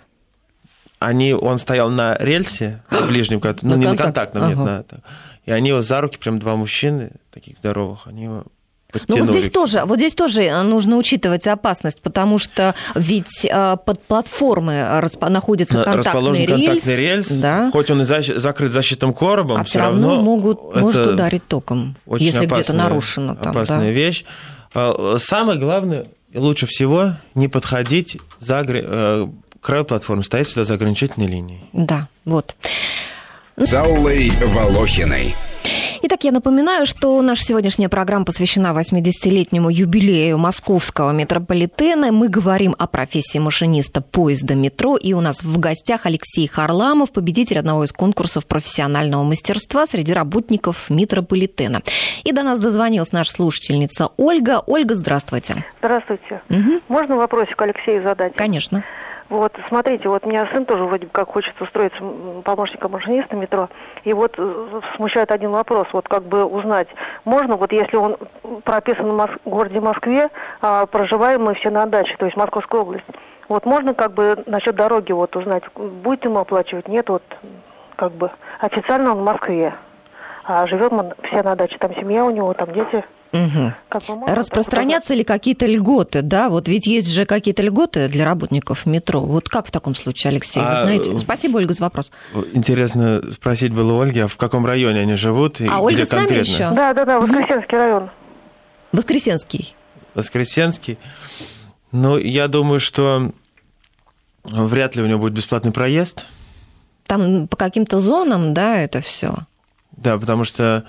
[0.99, 4.85] Они, он стоял на рельсе, на ближнем, ну, не на контактном, нет, на
[5.47, 8.45] И они его за руки, прям два мужчины, таких здоровых, они его
[9.09, 13.77] ну вот здесь тоже, вот здесь тоже э, нужно учитывать опасность, потому что ведь э,
[13.85, 14.83] под платформой
[15.29, 17.71] находится контактный рельс, контактный рельс, да?
[17.73, 22.47] хоть он и закрыт защитным коробом, а все равно, равно могут может ударить током, если
[22.47, 23.35] где-то нарушено.
[23.35, 23.91] Там, опасная да?
[23.91, 24.25] вещь.
[24.75, 29.27] А, самое главное лучше всего не подходить за э,
[29.61, 31.61] к краю платформы, стоять всегда за ограничительной линией.
[31.73, 32.57] Да, вот.
[33.57, 35.35] С Аллой Волохиной.
[36.05, 42.11] Итак, я напоминаю, что наша сегодняшняя программа посвящена 80-летнему юбилею московского метрополитена.
[42.11, 44.97] Мы говорим о профессии машиниста поезда метро.
[44.97, 50.91] И у нас в гостях Алексей Харламов, победитель одного из конкурсов профессионального мастерства среди работников
[50.91, 51.83] метрополитена.
[52.25, 54.61] И до нас дозвонилась наша слушательница Ольга.
[54.67, 55.65] Ольга, здравствуйте.
[55.79, 56.43] Здравствуйте.
[56.49, 56.81] Мгм.
[56.89, 58.35] Можно вопросик Алексею задать?
[58.35, 58.83] Конечно.
[59.33, 61.99] Вот, смотрите, вот у меня сын тоже вроде как хочет устроиться
[62.45, 63.71] помощником машиниста метро.
[64.05, 66.87] И вот э, смущает один вопрос, вот как бы узнать,
[67.25, 68.19] можно вот если он
[68.63, 70.29] прописан в Мос- городе Москве,
[70.61, 73.07] а проживаем мы все на даче, то есть Московская область,
[73.49, 77.23] вот можно как бы насчет дороги вот узнать, будет ему оплачивать, нет, вот
[77.97, 79.73] как бы официально он в Москве,
[80.45, 83.03] а живет он все на даче, там семья у него, там дети.
[83.33, 83.73] Бы
[84.09, 86.51] можно Распространятся ли какие-то льготы, да?
[86.51, 89.23] Вот ведь есть же какие-то льготы для работников метро.
[89.23, 91.13] Вот как в таком случае, Алексей, вы А, знаете?
[91.13, 92.11] э, Спасибо, Ольга, за вопрос.
[92.53, 96.05] Интересно спросить было у Ольги, а в каком районе они живут и А где Ольга
[96.05, 96.53] с нами конкретно?
[96.53, 96.71] еще?
[96.73, 98.11] Да, да, да, Воскресенский район.
[98.93, 99.75] Воскресенский.
[100.15, 100.99] Воскресенский.
[101.91, 103.33] Ну, я думаю, что
[104.45, 106.27] вряд ли у него будет бесплатный проезд.
[107.07, 109.35] Там по каким-то зонам, да, это все.
[109.97, 110.85] Да, потому что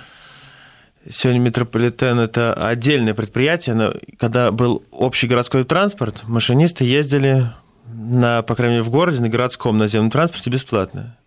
[1.09, 7.47] сегодня метрополитен это отдельное предприятие, но когда был общий городской транспорт, машинисты ездили
[7.85, 11.17] на, по крайней мере, в городе, на городском наземном транспорте бесплатно.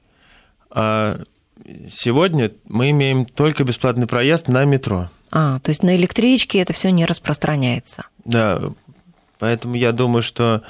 [0.71, 1.21] А
[1.91, 5.11] сегодня мы имеем только бесплатный проезд на метро.
[5.31, 8.07] А, то есть на электричке это все не распространяется.
[8.25, 8.61] Да,
[9.39, 10.63] поэтому я думаю, что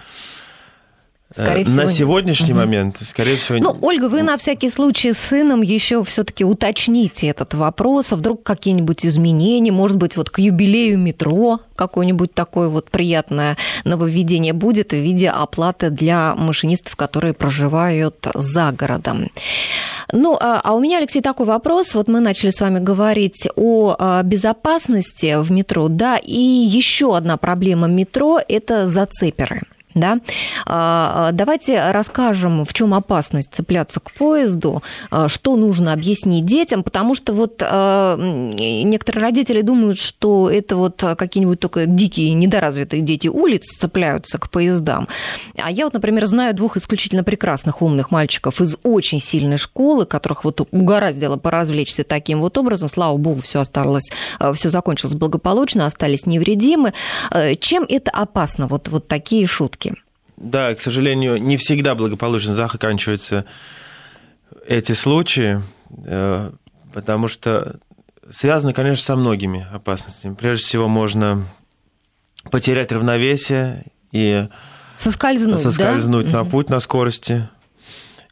[1.33, 1.97] Скорее всего, на нет.
[1.97, 7.27] сегодняшний момент, скорее всего, Ну, Ольга, вы на всякий случай с сыном еще все-таки уточните
[7.27, 12.91] этот вопрос, а вдруг какие-нибудь изменения, может быть, вот к юбилею метро какое-нибудь такое вот
[12.91, 19.31] приятное нововведение будет в виде оплаты для машинистов, которые проживают за городом.
[20.13, 21.95] Ну, а а у меня, Алексей, такой вопрос.
[21.95, 27.37] Вот мы начали с вами говорить о а, безопасности в метро, да, и еще одна
[27.37, 29.63] проблема метро– это зацеперы.
[29.97, 30.19] Да?
[30.67, 36.83] А, а, Давайте расскажем, в чем опасность цепляться к поезду, а, что нужно объяснить детям,
[36.83, 43.65] потому что вот некоторые родители думают, что это вот какие-нибудь только дикие, недоразвитые дети улиц
[43.79, 45.09] цепляются к поездам.
[45.59, 50.45] А я вот, например, знаю двух исключительно прекрасных умных мальчиков из очень сильной школы, которых
[50.45, 52.89] вот угораздило поразвлечься таким вот образом.
[52.89, 54.11] Слава богу, все осталось,
[54.55, 56.93] все закончилось благополучно, остались невредимы.
[57.31, 59.86] Э, Чем это опасно, вот, вот такие шутки?
[60.37, 63.47] Да, к сожалению, не всегда благополучно заканчиваются
[64.67, 65.63] эти случаи,
[66.05, 66.53] э,
[66.93, 67.79] потому что
[68.31, 70.35] связано, конечно, со многими опасностями.
[70.35, 71.47] Прежде всего, можно
[72.51, 74.49] потерять равновесие и
[74.97, 76.39] Соскользнуть, соскользнуть да?
[76.39, 77.49] на путь на скорости.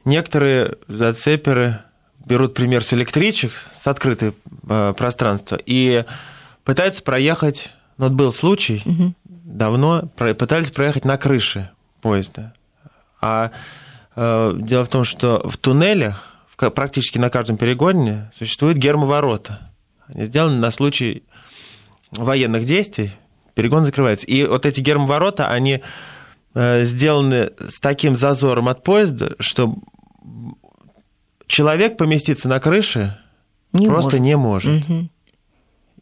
[0.05, 1.81] Некоторые зацеперы
[2.25, 4.35] берут пример с электричек, с открытого
[4.69, 6.05] э, пространства, и
[6.65, 9.15] пытаются проехать, ну, вот был случай, Мгм.
[9.25, 11.71] давно пытались проехать на крыше
[12.05, 12.53] поезда.
[13.23, 13.51] А
[14.15, 19.73] э, дело в том, что в туннелях, в практически на каждом перегоне, существуют гермоворота.
[20.07, 21.23] Они сделаны на случай
[22.13, 23.13] военных действий,
[23.55, 24.27] перегон закрывается.
[24.27, 25.81] И вот эти гермоворота, они
[26.55, 29.75] э, сделаны с таким зазором от поезда, что
[31.47, 33.19] человек поместиться на крыше
[33.73, 34.21] Не просто может.
[34.21, 34.89] не может.
[34.89, 35.11] Мгм.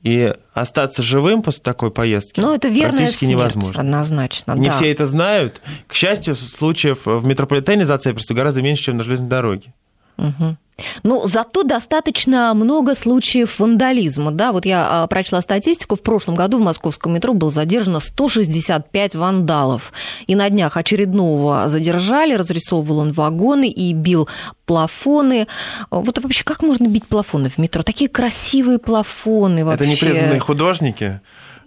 [0.02, 3.80] И остаться живым после такой поездки Ну, это практически смерть, невозможно.
[3.80, 4.52] однозначно.
[4.54, 4.74] Не да.
[4.74, 5.60] все это знают.
[5.86, 9.72] К счастью, случаев в метрополитене зацеперства гораздо меньше, чем на железной дороге.
[10.16, 10.58] Мгм.
[11.02, 14.30] Ну, зато достаточно много случаев вандализма.
[14.30, 15.96] Да, вот я а, прочла статистику.
[15.96, 19.92] В прошлом году в московском метро было задержано 165 вандалов.
[20.26, 24.28] И на днях очередного задержали, разрисовывал он вагоны и бил
[24.66, 25.46] плафоны.
[25.90, 27.82] Вот вообще, как можно бить плафоны в метро?
[27.82, 29.84] Такие красивые плафоны вообще.
[29.84, 31.20] Это непризнанные художники.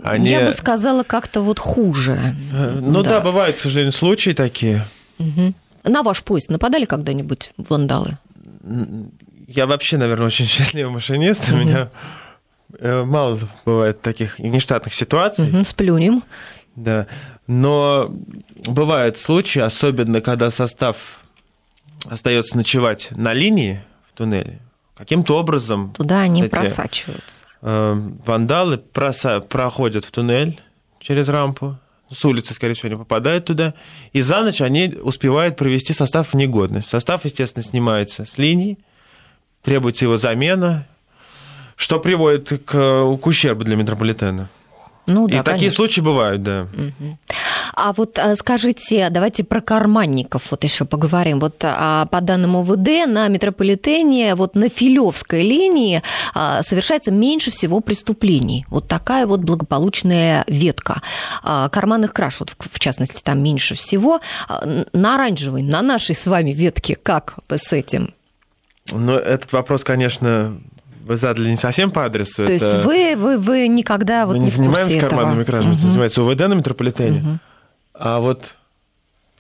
[0.04, 0.30] Они...
[0.30, 2.36] Я бы сказала, как-то вот хуже.
[2.54, 3.12] Э, Ну да.
[3.12, 3.22] Да.
[3.22, 4.86] бывают, к сожалению, случаи такие.
[5.20, 5.56] Мгм.
[5.84, 8.18] На ваш поезд нападали когда-нибудь вандалы?
[9.48, 11.52] Я вообще, наверное, очень счастливый машинист.
[11.52, 11.90] У меня
[12.80, 15.64] э, мало бывает таких нештатных ситуаций.
[15.66, 16.24] Сплюнем.
[16.76, 17.08] Да.
[17.48, 18.10] Но
[18.68, 21.20] бывают случаи, особенно когда состав
[22.10, 24.60] остается ночевать на линии в туннеле,
[24.96, 27.46] каким-то образом Туда они эти, просачиваются.
[27.62, 27.94] э,
[28.26, 30.60] вандалы проса- проходят в туннель
[31.00, 31.78] через рампу,
[32.12, 33.74] с улицы, скорее всего, не попадают туда,
[34.14, 36.88] и за ночь они успевают привести состав в негодность.
[36.88, 38.78] Состав, естественно, снимается с линии,
[39.64, 40.88] требуется его замена,
[41.76, 44.50] что приводит к, к ущербу для метрополитена.
[45.08, 45.76] Ну да, И такие конечно.
[45.76, 46.68] случаи бывают, да.
[47.74, 51.40] А вот а, скажите, давайте про карманников вот еще поговорим.
[51.40, 56.02] Вот а, по данным ОВД на метрополитене, вот на Филевской линии
[56.34, 58.66] а, совершается меньше всего преступлений.
[58.70, 61.02] Вот такая вот благополучная ветка.
[61.44, 64.22] А, Карманных краж, вот в частности, там меньше всего.
[64.94, 68.14] На оранжевой, на нашей с вами ветке, как с этим?
[68.92, 70.58] Но этот вопрос, конечно,
[71.06, 72.46] вы задали не совсем по адресу.
[72.46, 75.10] То есть Это- вы, вы, вы никогда вот Мы не не занимаемся этого?
[75.10, 75.90] карманными кражами, это Мгм.
[75.90, 77.40] занимается УВД на метрополитене.
[77.94, 78.54] А вот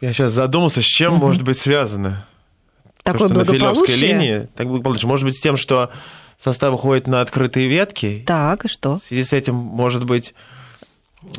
[0.01, 2.25] я сейчас задумался, с чем может быть связано.
[3.04, 5.91] Такое То, что на Филевской линии, так благополучие, может быть, с тем, что
[6.38, 8.97] состав уходит на открытые ветки, Так, и что?
[8.97, 10.34] в связи с этим может быть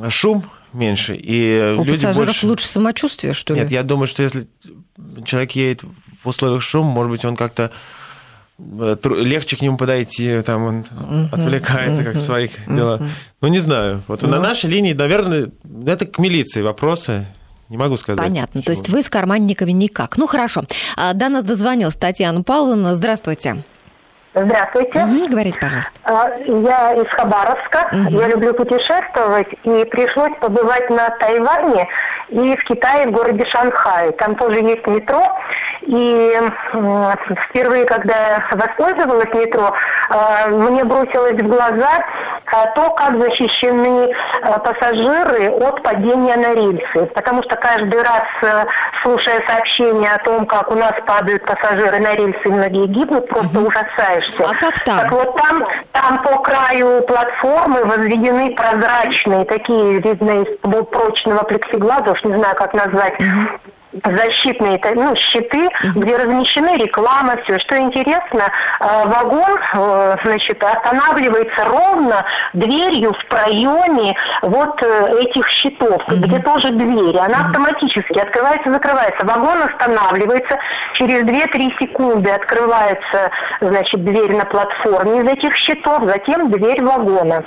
[0.08, 2.46] шум меньше, и У люди пассажиров больше...
[2.46, 3.60] лучше самочувствие, что ли?
[3.60, 4.46] Нет, я думаю, что если
[5.24, 5.82] человек едет
[6.22, 7.70] в условиях шума, может быть, он как-то
[8.58, 10.84] легче к нему подойти, там он
[11.32, 13.00] отвлекается как в своих делах.
[13.40, 14.02] Ну, не знаю.
[14.08, 14.42] Вот на Ну.
[14.42, 15.50] нашей линии, наверное,
[15.86, 17.26] это к милиции вопросы.
[17.68, 18.24] Не могу сказать.
[18.24, 18.60] Понятно.
[18.62, 18.72] То почему.
[18.82, 20.16] есть вы с карманниками никак.
[20.18, 20.62] Ну хорошо.
[20.96, 22.94] А, До нас дозвонилась Татьяна Павловна.
[22.94, 23.64] Здравствуйте.
[24.34, 25.04] Здравствуйте.
[25.04, 25.90] Мгм, Говорите, пожалуйста.
[26.04, 27.88] А, Я из Хабаровска.
[28.10, 29.48] Я люблю путешествовать.
[29.64, 31.88] И пришлось побывать на Тайване
[32.28, 34.12] и в Китае, в городе Шанхай.
[34.12, 35.22] Там тоже есть метро.
[35.82, 36.40] И
[37.48, 39.72] впервые, когда я воспользовалась метро,
[40.08, 42.04] а, мне бросилось в глаза
[42.52, 44.12] а, то, как защищены
[44.42, 47.06] а, пассажиры от падения на рельсы.
[47.14, 48.64] Потому что каждый раз, э,
[49.02, 53.60] слушая сообщения о том, как у нас падают пассажиры на рельсы, и многие гибнут, просто
[53.60, 54.44] ужасаешься.
[54.44, 54.98] А как там?
[54.98, 62.24] Так вот там, там по краю платформы возведены прозрачные, такие, видно, из прочного плексиглаза, уж
[62.24, 63.14] не знаю, как назвать,
[64.04, 67.58] защитные ну, щиты, где размещены реклама, все.
[67.60, 68.50] Что интересно,
[68.80, 76.70] э, вагон, э, значит, останавливается ровно дверью в проеме вот э, этих щитов, где тоже
[76.70, 77.16] двери.
[77.16, 79.26] Она автоматически открывается, закрывается.
[79.26, 80.58] Вагон останавливается,
[80.94, 87.44] через 2-3 секунды открывается, значит, дверь на платформе из этих щитов, затем дверь вагона.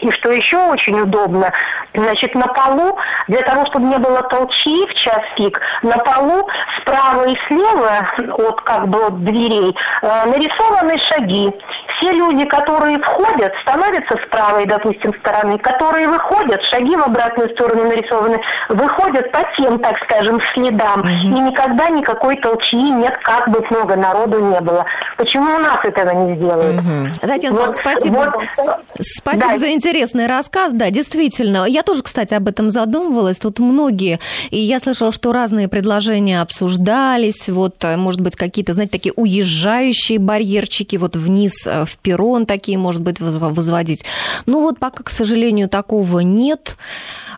[0.00, 1.52] И что еще очень удобно,
[1.94, 6.46] значит, на полу, для того, чтобы не было толчи в час пик, на полу
[6.80, 8.06] справа и слева
[8.36, 11.50] от как бы от дверей э, нарисованы шаги.
[11.98, 17.84] Все люди, которые входят, становятся с правой, допустим, стороны, которые выходят, шаги в обратную сторону
[17.88, 21.02] нарисованы, выходят по тем, так скажем, следам.
[21.22, 24.84] И никогда никакой толчи нет, как бы много народу не было.
[25.16, 26.76] Почему у нас этого не сделают?
[26.82, 27.12] Мгм.
[27.20, 28.32] Татьяна Вот- спасибо.
[28.56, 29.58] вот- Спасибо Да.
[29.58, 30.72] за интересный рассказ.
[30.72, 31.66] Да, действительно.
[31.66, 33.38] Я тоже, кстати, об этом задумывалась.
[33.38, 34.18] Тут многие,
[34.50, 37.48] и я слышала, что разные предложения обсуждались.
[37.48, 42.78] Вот, э, может быть, какие-то, знаете, такие уезжающие барьерчики вот вниз э, в перрон такие,
[42.78, 44.04] может быть, воз- возводить.
[44.46, 46.76] Ну вот пока, к сожалению, такого нет.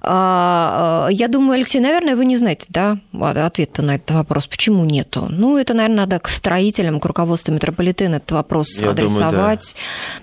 [0.00, 4.46] А, э, Я думаю, Алексей, наверное, вы не знаете, да, ответ на этот вопрос.
[4.46, 5.26] Почему нету?
[5.28, 9.26] Ну, это, наверное, надо к строителям, к руководству метрополитена этот вопрос Я думаю, да.
[9.28, 9.74] адресовать.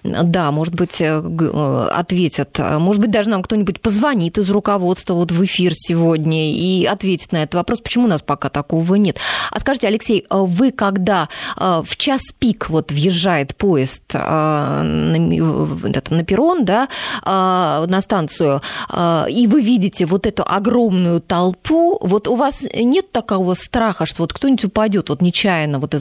[0.03, 2.57] Да, может быть, э, э, ответят.
[2.59, 7.43] Может быть, даже нам кто-нибудь позвонит из руководства вот в эфир сегодня и ответит на
[7.43, 9.17] этот вопрос, почему у нас пока такого нет.
[9.51, 16.23] А скажите, Алексей, э, вы когда э, в час пик вот въезжает поезд э, на,
[16.23, 16.87] перрон, да,
[17.23, 23.11] э, на станцию, э, и вы видите вот эту огромную толпу, вот у вас нет
[23.11, 25.95] такого страха, что вот кто-нибудь упадет вот нечаянно, вот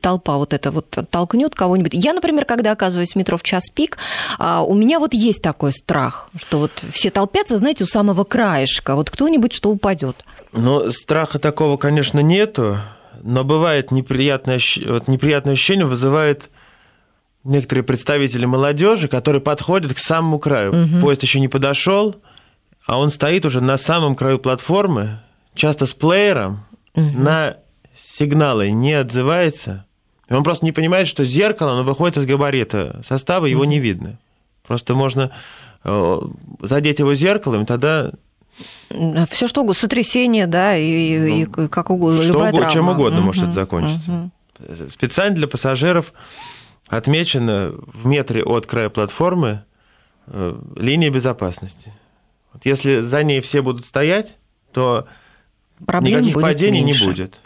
[0.00, 1.92] толпа вот это вот толкнет кого-нибудь?
[1.94, 3.98] Я, например, когда оказываюсь в метро в час пик,
[4.38, 9.10] у меня вот есть такой страх, что вот все толпятся, знаете, у самого краешка, вот
[9.10, 10.16] кто-нибудь что упадет.
[10.52, 12.78] Ну, страха такого, конечно, нету,
[13.22, 16.50] но бывает неприятное, вот неприятное ощущение вызывает
[17.44, 21.00] некоторые представители молодежи, которые подходят к самому краю.
[21.00, 22.16] Поезд еще не подошел,
[22.86, 25.20] а он стоит уже на самом краю платформы,
[25.54, 27.56] часто с плеером, на
[27.96, 29.84] сигналы не отзывается.
[30.28, 34.18] И он просто не понимает, что зеркало, оно выходит из габарита состава, его не видно.
[34.66, 35.30] Просто можно
[35.84, 36.20] э,
[36.62, 38.10] задеть его зеркалом, и тогда
[39.28, 42.84] Все что угодно, сотрясение, да, и, и- и как угодно, Ну, что любая угодно, чем
[42.84, 42.92] травма.
[42.92, 44.10] угодно может Мгм, это закончиться.
[44.10, 44.90] мгм.
[44.90, 46.12] Специально для пассажиров
[46.88, 49.64] отмечена в метре от края платформы
[50.26, 51.92] э, линия безопасности.
[52.62, 54.36] Если за ней все будут стоять,
[54.72, 55.06] то
[55.84, 57.02] Проблем никаких будет падений меньше.
[57.04, 57.40] не будет.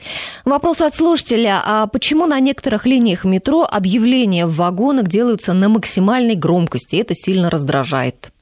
[0.44, 1.62] Вопрос от слушателя.
[1.64, 6.96] А почему на некоторых линиях метро объявления в вагонах делаются на максимальной громкости?
[6.96, 8.32] Это сильно раздражает.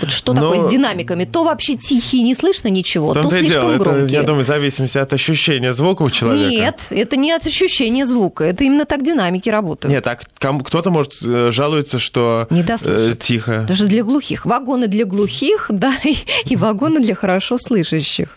[0.00, 1.24] Вот что Но- такое с динамиками?
[1.24, 4.08] То вообще тихий, не слышно ничего, то слишком дело, это, громкие.
[4.18, 6.50] я думаю, в зависимости от ощущения звука у человека.
[6.50, 9.94] Нет, это не от ощущения звука, это именно так динамики работают.
[9.94, 13.64] Нет, так кто-то может э, жалуется, что Не э, тихо.
[13.68, 14.44] Даже для глухих.
[14.44, 16.16] Вагоны для глухих, да, и,
[16.46, 18.36] и вагоны для хорошо слышащих.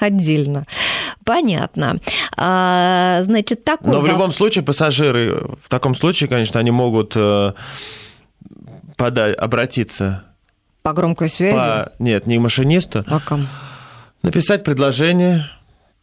[0.00, 0.66] Отдельно.
[1.24, 1.98] Понятно.
[2.36, 3.92] А, значит, такой...
[3.92, 7.52] Но в любом случае пассажиры, в таком случае, конечно, они могут э,
[8.96, 10.24] пода- обратиться
[10.84, 11.56] По громкой связи.
[11.56, 11.92] по...
[11.98, 13.46] Нет, не к машинисту, А кому?
[14.22, 15.48] написать предложение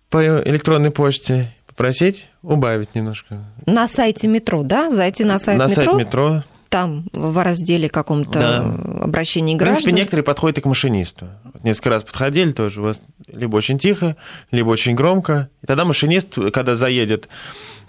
[0.10, 3.46] по электронной почте, попросить убавить немножко.
[3.68, 4.90] На сайте метро, да?
[4.90, 5.84] Зайти на сайт На метро.
[5.84, 6.44] сайт метро.
[6.70, 9.04] Там в разделе каком-то Да.
[9.04, 9.96] обращении В принципе, граждан.
[10.00, 11.28] некоторые подходят и к машинисту.
[11.44, 14.16] Вот несколько раз подходили тоже, у вас либо очень тихо,
[14.50, 15.50] либо очень громко.
[15.62, 17.30] И тогда машинист, когда заедет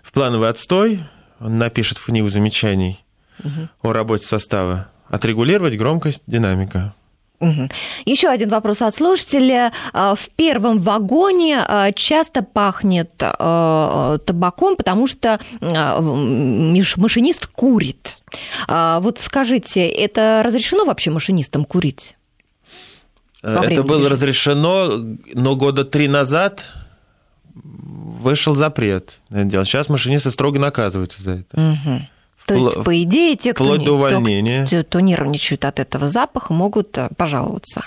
[0.03, 1.01] в плановый отстой,
[1.41, 3.03] он напишет в книгу замечаний
[3.83, 6.95] о работе состава, отрегулировать громкость динамика.
[8.05, 9.73] Еще один вопрос от слушателя.
[9.93, 18.19] А, В первом вагоне а, часто пахнет а, табаком, потому что машинист курит.
[18.69, 22.17] Вот скажите, это разрешено вообще машинистам курить?
[23.43, 24.09] Во время Это было движения.
[24.15, 24.93] разрешено,
[25.35, 26.65] но года три назад
[27.55, 29.65] вышел запрет на это дело.
[29.65, 31.61] Сейчас машинисты строго наказываются за это.
[31.61, 32.09] Мгм.
[32.55, 34.67] То есть, Впло- по идее, те, кто, не- увольнения.
[34.67, 37.85] кто- кто нервничают от этого запаха, могут э, пожаловаться.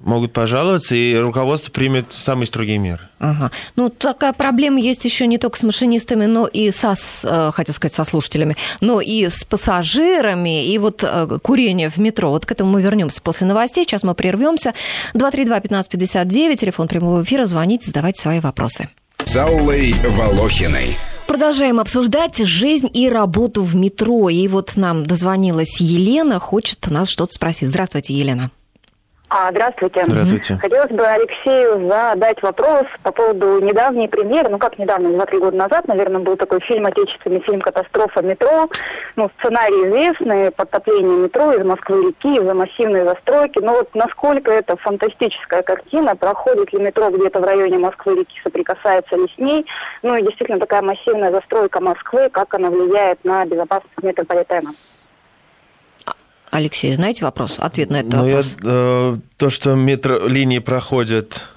[0.00, 3.08] Могут пожаловаться, и руководство примет самые строгие меры.
[3.20, 3.50] Ага.
[3.74, 7.94] Ну, такая проблема есть еще не только с машинистами, но и со, э, хотел сказать,
[7.94, 12.28] со слушателями, но и с пассажирами, и вот э, курение в метро.
[12.28, 13.84] Вот к этому мы вернемся после новостей.
[13.84, 14.74] Сейчас мы прервемся.
[15.14, 17.46] 232-1559, телефон прямого эфира.
[17.46, 18.88] Звоните, задавайте свои вопросы.
[19.24, 20.96] С Аллой Волохиной.
[21.26, 24.28] Продолжаем обсуждать жизнь и работу в метро.
[24.28, 27.68] И вот нам дозвонилась Елена, хочет нас что-то спросить.
[27.68, 28.50] Здравствуйте, Елена.
[29.36, 30.04] А, здравствуйте.
[30.06, 30.58] Здравствуйте.
[30.62, 35.88] Хотелось бы Алексею задать вопрос по поводу недавней премьеры, ну как недавно, два-три года назад,
[35.88, 38.68] наверное, был такой фильм, отечественный фильм «Катастрофа метро».
[39.16, 43.58] Ну, сценарий известный, подтопление метро из Москвы-реки, из-за массивной застройки.
[43.58, 49.26] Но вот насколько это фантастическая картина, проходит ли метро где-то в районе Москвы-реки, соприкасается ли
[49.34, 49.66] с ней,
[50.04, 54.70] ну и действительно такая массивная застройка Москвы, как она влияет на безопасность метрополитена.
[56.54, 57.56] Алексей, знаете вопрос?
[57.58, 58.56] Ответ на этот Ну, я, вопрос.
[58.62, 61.48] э, то, что метро линии проходят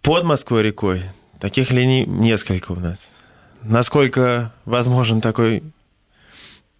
[0.00, 1.02] под Москвой рекой,
[1.40, 3.10] таких линий несколько у нас.
[3.62, 5.62] Насколько возможен такой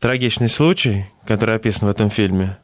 [0.00, 2.56] трагичный случай, который описан в этом фильме,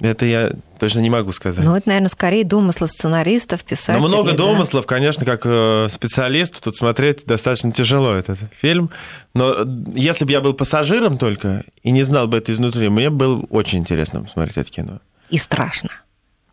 [0.00, 1.64] это я точно не могу сказать.
[1.64, 4.06] Ну, это, наверное, скорее домыслы сценаристов, Но писателей.
[4.06, 4.36] много да?
[4.36, 8.90] домыслов, конечно, как э, специалисту тут смотреть достаточно тяжело этот фильм.
[9.34, 9.56] Но
[9.94, 13.78] если бы я был пассажиром только и не знал бы это изнутри, мне было очень
[13.78, 15.00] интересно посмотреть это кино.
[15.30, 15.90] И страшно.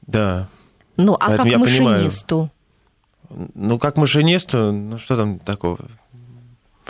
[0.07, 0.47] Да.
[0.95, 1.97] Ну, а Поэтому как я понимаю.
[1.97, 2.49] машинисту?
[3.55, 5.79] Ну, как машинисту, ну что там такого?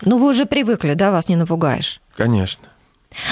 [0.02, 2.02] Ну, вы уже привыкли, да, вас не напугаешь.
[2.18, 2.68] Конечно.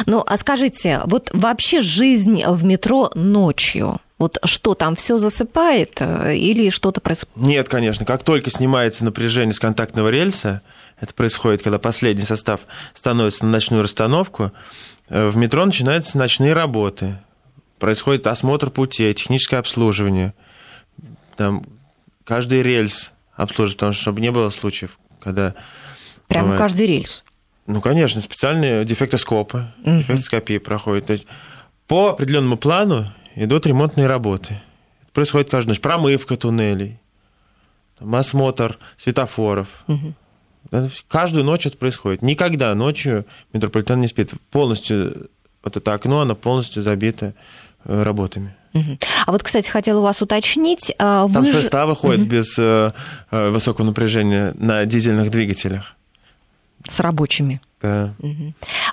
[0.05, 6.35] Ну, а скажите, вот вообще жизнь в метро ночью, вот что там, все засыпает э,
[6.35, 7.35] или что-то происходит?
[7.35, 8.05] Нет, конечно.
[8.05, 10.61] Как только снимается напряжение с контактного рельса,
[10.99, 12.61] это происходит, когда последний состав
[12.93, 14.51] становится на ночную расстановку,
[15.09, 17.17] э, в метро начинаются ночные работы.
[17.79, 20.35] Происходит осмотр путей, техническое обслуживание.
[21.35, 21.65] Там
[22.23, 25.55] каждый рельс обслуживать, потому что чтобы не было случаев, когда...
[26.27, 27.23] Прямо бывает- каждый рельс.
[27.67, 31.05] Ну, конечно, специальные дефектоскопы, дефектоскопии проходят.
[31.07, 31.25] То есть
[31.87, 34.61] по определенному плану идут ремонтные работы.
[35.03, 35.79] Это происходит каждую ночь.
[35.81, 36.99] Промывка туннелей,
[37.99, 39.67] осмотр светофоров.
[40.71, 42.21] Вс- каждую ночь это происходит.
[42.21, 44.31] Никогда ночью метрополитен не спит.
[44.51, 45.29] Полностью
[45.63, 47.33] вот это окно, оно полностью забито
[47.85, 48.55] э, работами.
[49.25, 50.93] А вот, кстати, хотела у вас уточнить.
[50.97, 52.91] а Там же- составы ходят без э,
[53.31, 55.95] э, высокого напряжения на дизельных двигателях.
[56.87, 57.61] С рабочими.
[57.81, 58.13] Да.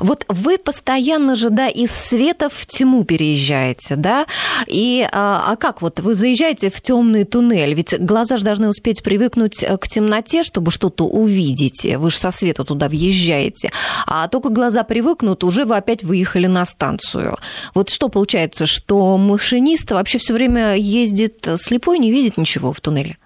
[0.01, 4.26] Вот вы постоянно же, да, из света в тьму переезжаете, да?
[4.66, 7.74] И а, а как вот вы заезжаете в темный туннель?
[7.74, 11.84] Ведь глаза же должны успеть привыкнуть э, к темноте, чтобы что-то увидеть.
[11.97, 13.70] Вы же со света туда въезжаете.
[14.07, 17.36] А только глаза привыкнут, уже вы опять выехали на станцию.
[17.74, 23.18] Вот что получается, что машинист вообще все время ездит слепой, не видит ничего в туннеле?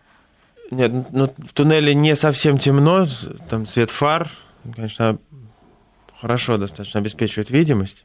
[0.73, 3.07] Нет, ну, в туннеле не совсем темно,
[3.51, 4.31] там свет фар,
[4.75, 5.19] конечно,
[6.21, 8.05] хорошо достаточно обеспечивает видимость.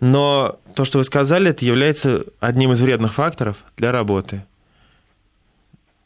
[0.00, 4.44] Но то, что вы сказали, это является одним из вредных факторов для работы.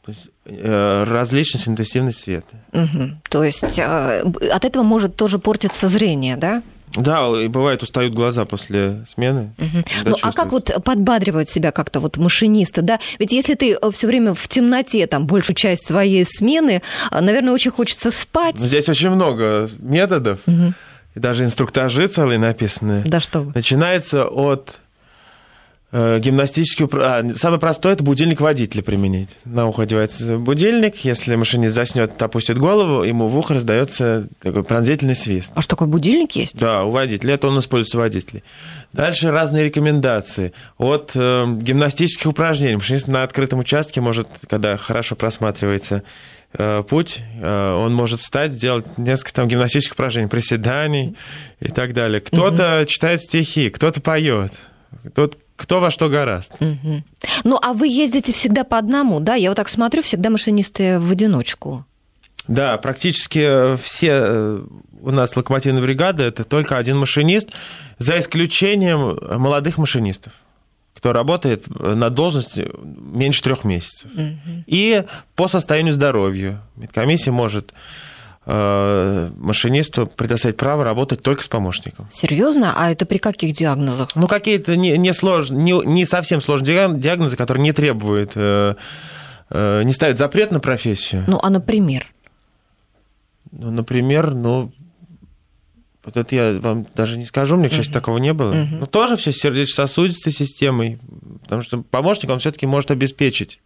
[0.05, 2.57] То есть э, различность интенсивность света.
[2.73, 3.21] Мгм.
[3.29, 4.21] То есть э,
[4.51, 6.61] от этого может тоже портиться зрение, да?
[6.95, 9.53] Да, и бывает устают глаза после смены.
[9.57, 9.83] Угу.
[10.05, 12.99] Ну, а как вот подбадривают себя как-то вот машинисты, да?
[13.19, 16.81] Ведь если ты все время в темноте, там, большую часть своей смены,
[17.11, 18.57] наверное, очень хочется спать.
[18.57, 20.73] Здесь очень много методов, угу.
[21.15, 23.03] и даже инструктажи целые написаны.
[23.05, 24.79] Да что Начинается от
[25.97, 26.89] Э, гимнастический...
[26.91, 29.29] А, самый простой– это будильник водителя применить.
[29.45, 35.15] На ухо одевается будильник, если машинист заснет, опустит голову, ему в ухо раздается такой пронзительный
[35.15, 35.53] свист.
[35.55, 36.53] А что такое будильник есть?
[36.57, 37.35] Да, у водителя.
[37.35, 38.43] Это он используется у водителей.
[38.91, 40.51] Дальше разные рекомендации.
[40.77, 42.75] От э, гимнастических упражнений.
[42.75, 46.03] Машинист на открытом участке может, когда хорошо просматривается
[46.51, 51.15] э, путь, э, он может встать, сделать несколько там гимнастических упражнений, приседаний
[51.61, 52.19] и так далее.
[52.19, 52.85] Кто-то угу.
[52.85, 54.51] читает стихи, кто-то поет.
[55.13, 56.57] Тот, кто во что гораст.
[56.59, 57.03] Угу.
[57.43, 59.35] Ну, а вы ездите всегда по одному, да?
[59.35, 61.85] Я вот так смотрю, всегда машинисты в одиночку.
[62.47, 64.61] Да, практически все э,
[65.01, 67.49] у нас локомотивная бригада это только один машинист,
[67.97, 70.33] за исключением молодых машинистов,
[70.93, 74.11] кто работает на должности меньше трех месяцев.
[74.13, 74.63] Угу.
[74.67, 76.61] И по состоянию здоровья.
[76.75, 77.77] Медкомиссия может Э,
[78.45, 82.07] машинисту предоставить право работать только с помощником.
[82.11, 82.73] Серьезно?
[82.77, 84.15] А это при каких диагнозах?
[84.15, 85.49] Ну, какие-то не, не, слож...
[85.49, 88.75] не, не совсем сложные диагнозы, которые не требуют, э,
[89.49, 91.23] э, не ставят запрет на профессию.
[91.27, 92.05] Ну, а например?
[93.51, 94.71] Ну, например, ну,
[96.03, 97.99] вот это я вам даже не скажу, мне, к счастью, угу.
[97.99, 98.51] такого не было.
[98.51, 98.75] Угу.
[98.79, 100.99] Ну, тоже все с сердечно-сосудистой системой,
[101.41, 103.59] потому что помощник он все-таки может обеспечить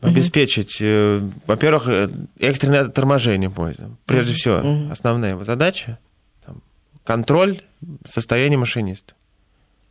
[0.00, 3.90] обеспечить, э, во-первых, э, экстренное торможение поезда.
[4.06, 5.98] Прежде всего, основная его задача
[6.44, 6.62] там,
[7.04, 7.62] контроль
[8.08, 9.14] состояния машиниста.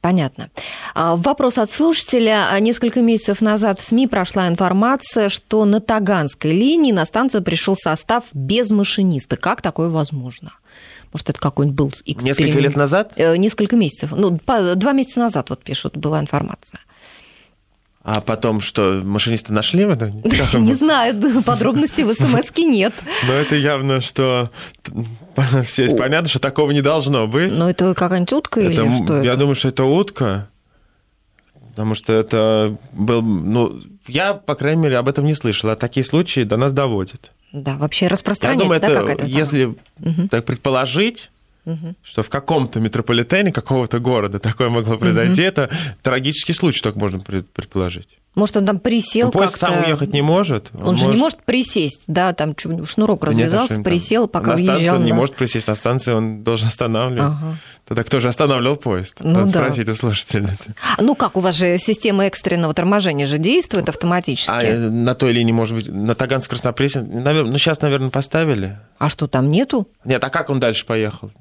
[0.01, 0.49] Понятно.
[0.95, 2.47] А, вопрос от слушателя.
[2.62, 8.24] Несколько месяцев назад в СМИ прошла информация, что на Таганской линии на станцию пришел состав
[8.34, 9.36] без машиниста.
[9.36, 10.53] Как такое возможно?
[11.12, 12.39] Может, это какой-нибудь был эксперимент?
[12.39, 13.14] Несколько лет назад?
[13.18, 14.14] Э, несколько месяцев.
[14.16, 16.80] Ну, два месяца назад, вот пишут, была информация.
[18.02, 19.86] А потом что, машиниста нашли?
[20.54, 22.93] Не знаю, подробностей в смс нет.
[23.28, 24.52] Но это явно, что
[25.66, 27.56] все понятно, что такого не должно быть.
[27.58, 30.47] Но это какая-нибудь утка или что Я думаю, что это утка,
[31.72, 33.22] потому что это был...
[33.22, 37.32] Ну, я, по крайней мере, об этом не слышал, а такие случаи до нас доводят.
[37.52, 39.76] Да, вообще распространяется, я думаю, какая-то Если
[40.30, 41.32] так предположить,
[41.66, 41.95] угу.
[42.03, 45.47] что в каком-то метрополитене какого-то города такое могло произойти, угу.
[45.47, 45.70] это
[46.01, 48.19] трагический случай, только можно предположить.
[48.36, 50.70] Может, он там присел ну, Поезд сам уехать не может.
[50.74, 51.16] Он, он же может...
[51.16, 55.06] не может присесть, да, там шнурок развязался, Нет, присел, пока На станции уезжал, он да.
[55.08, 57.32] не может присесть, на станции он должен останавливать.
[57.32, 57.58] Ага.
[57.88, 59.18] Тогда кто же останавливал поезд?
[59.22, 59.64] Ну, Надо да.
[59.64, 60.76] спросить у слушательницы.
[61.00, 64.52] Ну как, у вас же система экстренного торможения же действует автоматически?
[64.52, 68.78] А на той линии, может быть, на Таганск-Краснопресне, наверное, ну сейчас, наверное, поставили.
[69.00, 69.88] А что, там нету?
[70.06, 71.32] Нет, а как он дальше поехал?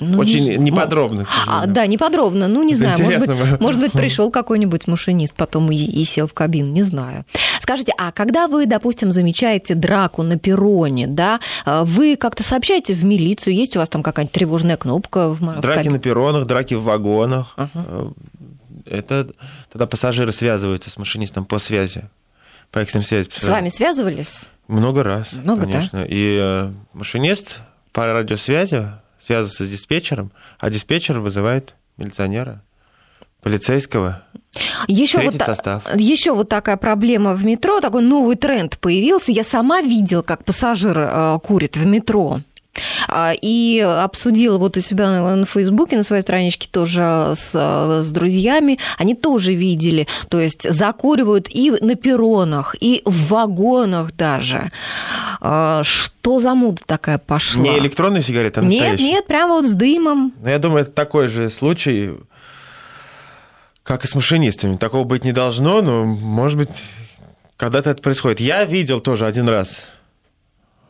[0.00, 1.24] Ну, Очень не, неподробно.
[1.46, 2.48] А, да, неподробно.
[2.48, 2.98] Ну, не знаю.
[2.98, 7.24] Может быть, может быть, пришел какой-нибудь машинист, потом и, и сел в кабину, не знаю.
[7.60, 13.04] Скажите, а когда вы, допустим, замечаете драку на перроне, да, а, вы как-то сообщаете в
[13.04, 13.54] милицию?
[13.54, 15.28] Есть у вас там какая-нибудь тревожная кнопка?
[15.28, 17.54] В, драки в на перронах, драки в вагонах.
[17.56, 18.12] Ага.
[18.86, 19.28] Это
[19.72, 22.04] тогда пассажиры связываются с машинистом по связи,
[22.72, 23.30] по экстренной связи.
[23.34, 24.50] С вами связывались?
[24.66, 26.00] Много раз, Много, конечно.
[26.00, 26.06] Да?
[26.08, 27.60] И э, машинист
[27.92, 28.88] по радиосвязи
[29.24, 32.62] связываться с диспетчером, а диспетчер вызывает милиционера,
[33.42, 34.22] полицейского.
[34.88, 35.84] Еще вот, состав.
[35.96, 39.32] еще вот такая проблема в метро, такой новый тренд появился.
[39.32, 42.40] Я сама видела, как пассажир э, курит в метро.
[43.08, 48.78] А, и обсудила вот у себя на Фейсбуке, на своей страничке тоже с, с друзьями.
[48.98, 54.70] Они тоже видели, то есть закуривают и на перронах, и в вагонах даже.
[55.40, 57.62] А, что за муда такая пошла?
[57.62, 60.32] Не электронные сигареты, а Нет, нет, прямо вот с дымом.
[60.40, 62.12] Ну, я думаю, это такой же случай,
[63.82, 64.76] как и с машинистами.
[64.76, 66.70] Такого быть не должно, но, может быть,
[67.56, 68.40] когда-то это происходит.
[68.40, 69.82] Я видел тоже один раз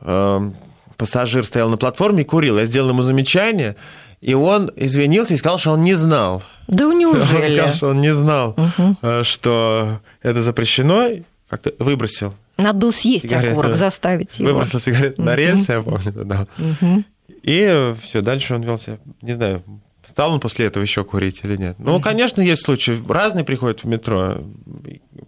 [0.01, 0.55] эм,
[0.97, 2.59] пассажир стоял на платформе и курил.
[2.59, 3.77] Я сделал ему замечание,
[4.21, 6.43] и он извинился и сказал, что он не знал.
[6.67, 7.43] Да неужели?
[7.43, 8.97] Он сказал, что он не знал, угу.
[9.23, 11.09] что это запрещено,
[11.49, 12.35] как-то выбросил.
[12.57, 14.53] Надо было съесть сигарету, окурок, заставить его.
[14.53, 15.31] Выбросил сигарету угу.
[15.31, 16.13] на рельсы, я помню.
[16.25, 16.47] Да.
[16.59, 17.05] Угу.
[17.43, 19.63] И все, дальше он вел себя, не знаю,
[20.07, 21.77] стал он после этого еще курить или нет.
[21.79, 22.03] Ну, угу.
[22.03, 24.39] конечно, есть случаи, разные приходят в метро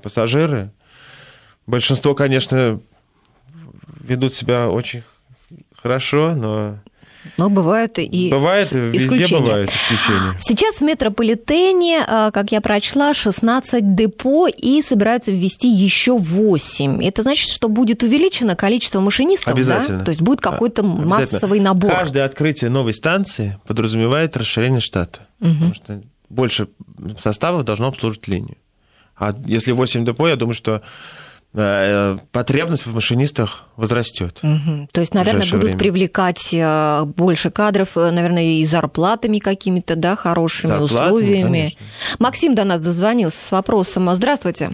[0.03, 0.71] пассажиры.
[1.67, 2.81] Большинство, конечно,
[4.01, 5.03] ведут себя очень
[5.87, 6.79] хорошо, но
[7.39, 9.41] Но бывают и Бывает, везде исключения.
[9.41, 10.37] бывают исключения.
[10.41, 17.03] Сейчас в метрополитене, а, как я прочла, 16 депо и собираются ввести еще 8.
[17.05, 19.99] Это значит, что будет увеличено количество машинистов, Обязательно.
[19.99, 20.05] да?
[20.05, 21.91] То есть будет какой-то массовый набор.
[21.91, 25.21] Каждое открытие новой станции подразумевает расширение штата.
[25.41, 26.69] Потому что больше
[27.19, 28.57] составов должно обслуживать линию.
[29.17, 30.83] А если 8 депо, я думаю, что
[32.33, 34.39] потребность в машинистах возрастет.
[34.43, 34.89] Мгм.
[34.93, 35.79] То есть, наверное, будут время.
[35.79, 41.45] привлекать э, больше кадров, э, наверное, и зарплатами какими-то, да, хорошими Зарплатами, условиями.
[41.45, 41.81] конечно.
[42.19, 44.09] Максим до нас дозвонился с вопросом.
[44.11, 44.73] Здравствуйте.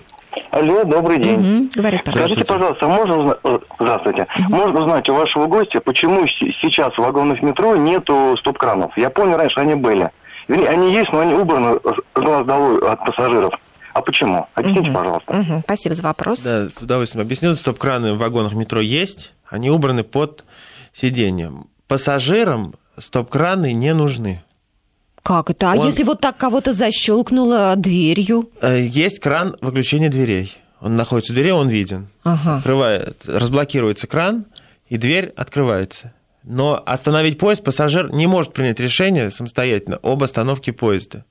[0.51, 1.39] Алло, добрый день.
[1.39, 1.71] Мгм.
[1.75, 2.35] Говорит, пожалуйста.
[2.35, 7.43] Скажите, пожалуйста, можно узнать, э, здравствуйте, можно узнать у вашего гостя, почему сейчас в вагонах
[7.43, 8.93] метро нету стоп-кранов?
[8.97, 10.11] Я помню, раньше они были.
[10.49, 13.55] Вернее, они есть, но они убраны с глаз долой от пассажиров.
[13.95, 14.47] А почему?
[14.55, 15.33] Объясните, пожалуйста.
[15.35, 15.61] Мгм.
[15.65, 16.41] Спасибо за вопрос.
[16.43, 17.55] Да, с удовольствием объясню.
[17.57, 20.45] Стоп-краны в вагонах метро есть, они убраны под
[20.93, 21.67] сиденьем.
[21.89, 24.43] Пассажирам стоп-краны не нужны.
[25.23, 25.73] Как это?
[25.73, 28.51] А Он- если вот так кого-то защелкнуло дверью?
[28.61, 30.57] Э, Есть кран выключения дверей.
[30.81, 32.09] Он находится у двери, он виден.
[32.25, 32.57] Ага.
[32.59, 34.47] Открывает, разблокируется кран,
[34.89, 36.13] и дверь открывается.
[36.43, 41.25] Но остановить поезд пассажир не может принять решение самостоятельно об остановке поезда.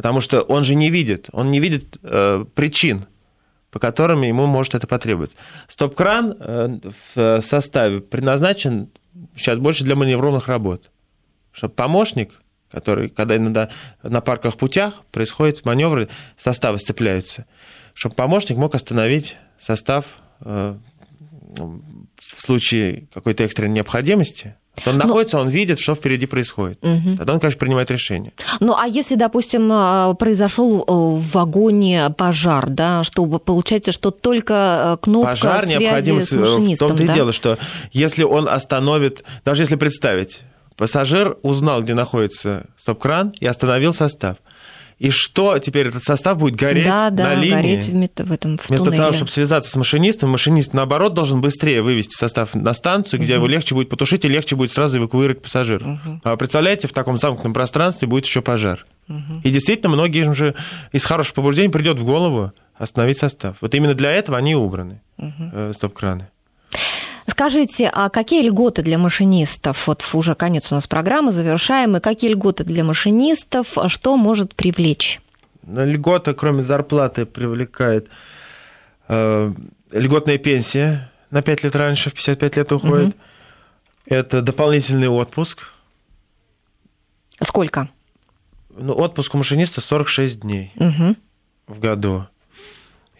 [0.00, 3.04] Потому что он же не видит, он не видит э, причин,
[3.70, 5.36] по которым ему может это потребоваться.
[5.68, 6.78] Стоп-кран э,
[7.14, 8.88] в составе предназначен
[9.36, 10.90] сейчас больше для маневровых работ.
[11.52, 12.32] Чтобы помощник,
[12.70, 13.68] который, когда иногда
[14.02, 17.44] на парковых путях происходят маневры, составы сцепляются,
[17.92, 20.06] чтобы помощник мог остановить состав
[20.40, 20.78] э,
[21.58, 24.56] в случае какой-то экстренной необходимости.
[24.76, 26.80] Вот Он находится, он видит, что впереди происходит.
[26.80, 28.32] Тогда он, конечно, принимает решение.
[28.60, 34.96] Ну, а если, допустим, а, произошел э, в вагоне пожар, да, что получается, что только
[34.98, 37.12] э, кнопка Пожар связи необходим с в машинистом, том-то да?
[37.12, 37.58] и дело, что
[37.92, 40.40] если он остановит, даже если представить,
[40.76, 44.36] пассажир узнал, где находится стоп-кран и остановил состав.
[45.00, 47.54] И что теперь этот состав будет гореть да, да, на линии?
[47.54, 49.02] гореть в, мет- в этом в Вместо туннеле.
[49.02, 53.46] того, чтобы связаться с машинистом, машинист, наоборот, должен быстрее вывести состав на станцию, где его
[53.46, 55.98] легче будет потушить и легче будет сразу эвакуировать пассажиров.
[56.22, 58.86] А представляете, в таком замкнутом пространстве будет еще пожар.
[59.42, 60.54] И действительно, многим же
[60.92, 63.56] из хороших побуждений придет в голову остановить состав.
[63.62, 66.28] Вот именно для этого они убраны, э, стоп-краны.
[67.30, 69.86] Скажите, а какие льготы для машинистов?
[69.86, 71.96] Вот уже конец у нас программы, завершаем.
[71.96, 73.76] И какие льготы для машинистов?
[73.86, 75.20] Что может привлечь?
[75.62, 78.08] На Льгота, кроме зарплаты, привлекает
[79.06, 79.52] э,
[79.92, 83.16] льготная пенсия на 5 лет раньше, в 55 лет уходит.
[84.06, 85.72] Это дополнительный отпуск.
[87.40, 87.88] Сколько?
[88.70, 91.16] Ну, отпуск у машиниста 46 дней Мгм.
[91.68, 92.26] в году.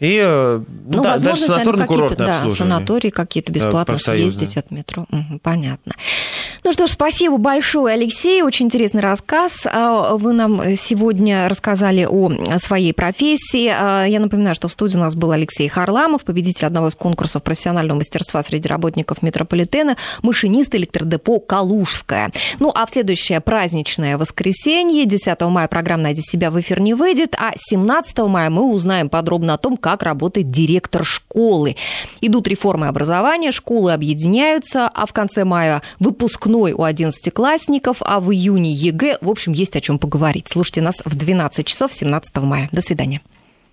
[0.01, 2.75] И э, Ну, да, возможно, дальше санаторно-курортное да, обслуживание.
[2.75, 5.05] санатории какие-то бесплатно съездить от метро.
[5.09, 5.93] Мгм, понятно.
[6.63, 8.41] Ну что ж, спасибо большое, Алексей.
[8.41, 9.67] Очень интересный рассказ.
[9.71, 13.71] А, Вы нам сегодня рассказали о своей профессии.
[13.71, 17.43] А, Я напоминаю, что в студии у нас был Алексей Харламов, победитель одного из конкурсов
[17.43, 22.31] профессионального мастерства среди работников метрополитена, машинист электродепо «Калужская».
[22.57, 27.35] Ну, а в следующее праздничное воскресенье, 10 мая, программа «Найди себя» в эфир не выйдет,
[27.37, 31.75] а 17 мая мы узнаем подробно о том, как работает директор школы.
[32.21, 38.71] Идут реформы образования, школы объединяются, а в конце мая выпускной у 11-классников, а в июне
[38.71, 39.17] ЕГЭ.
[39.21, 40.47] В общем, есть о чем поговорить.
[40.49, 42.69] Слушайте нас в 12 часов 17 мая.
[42.71, 43.21] До свидания.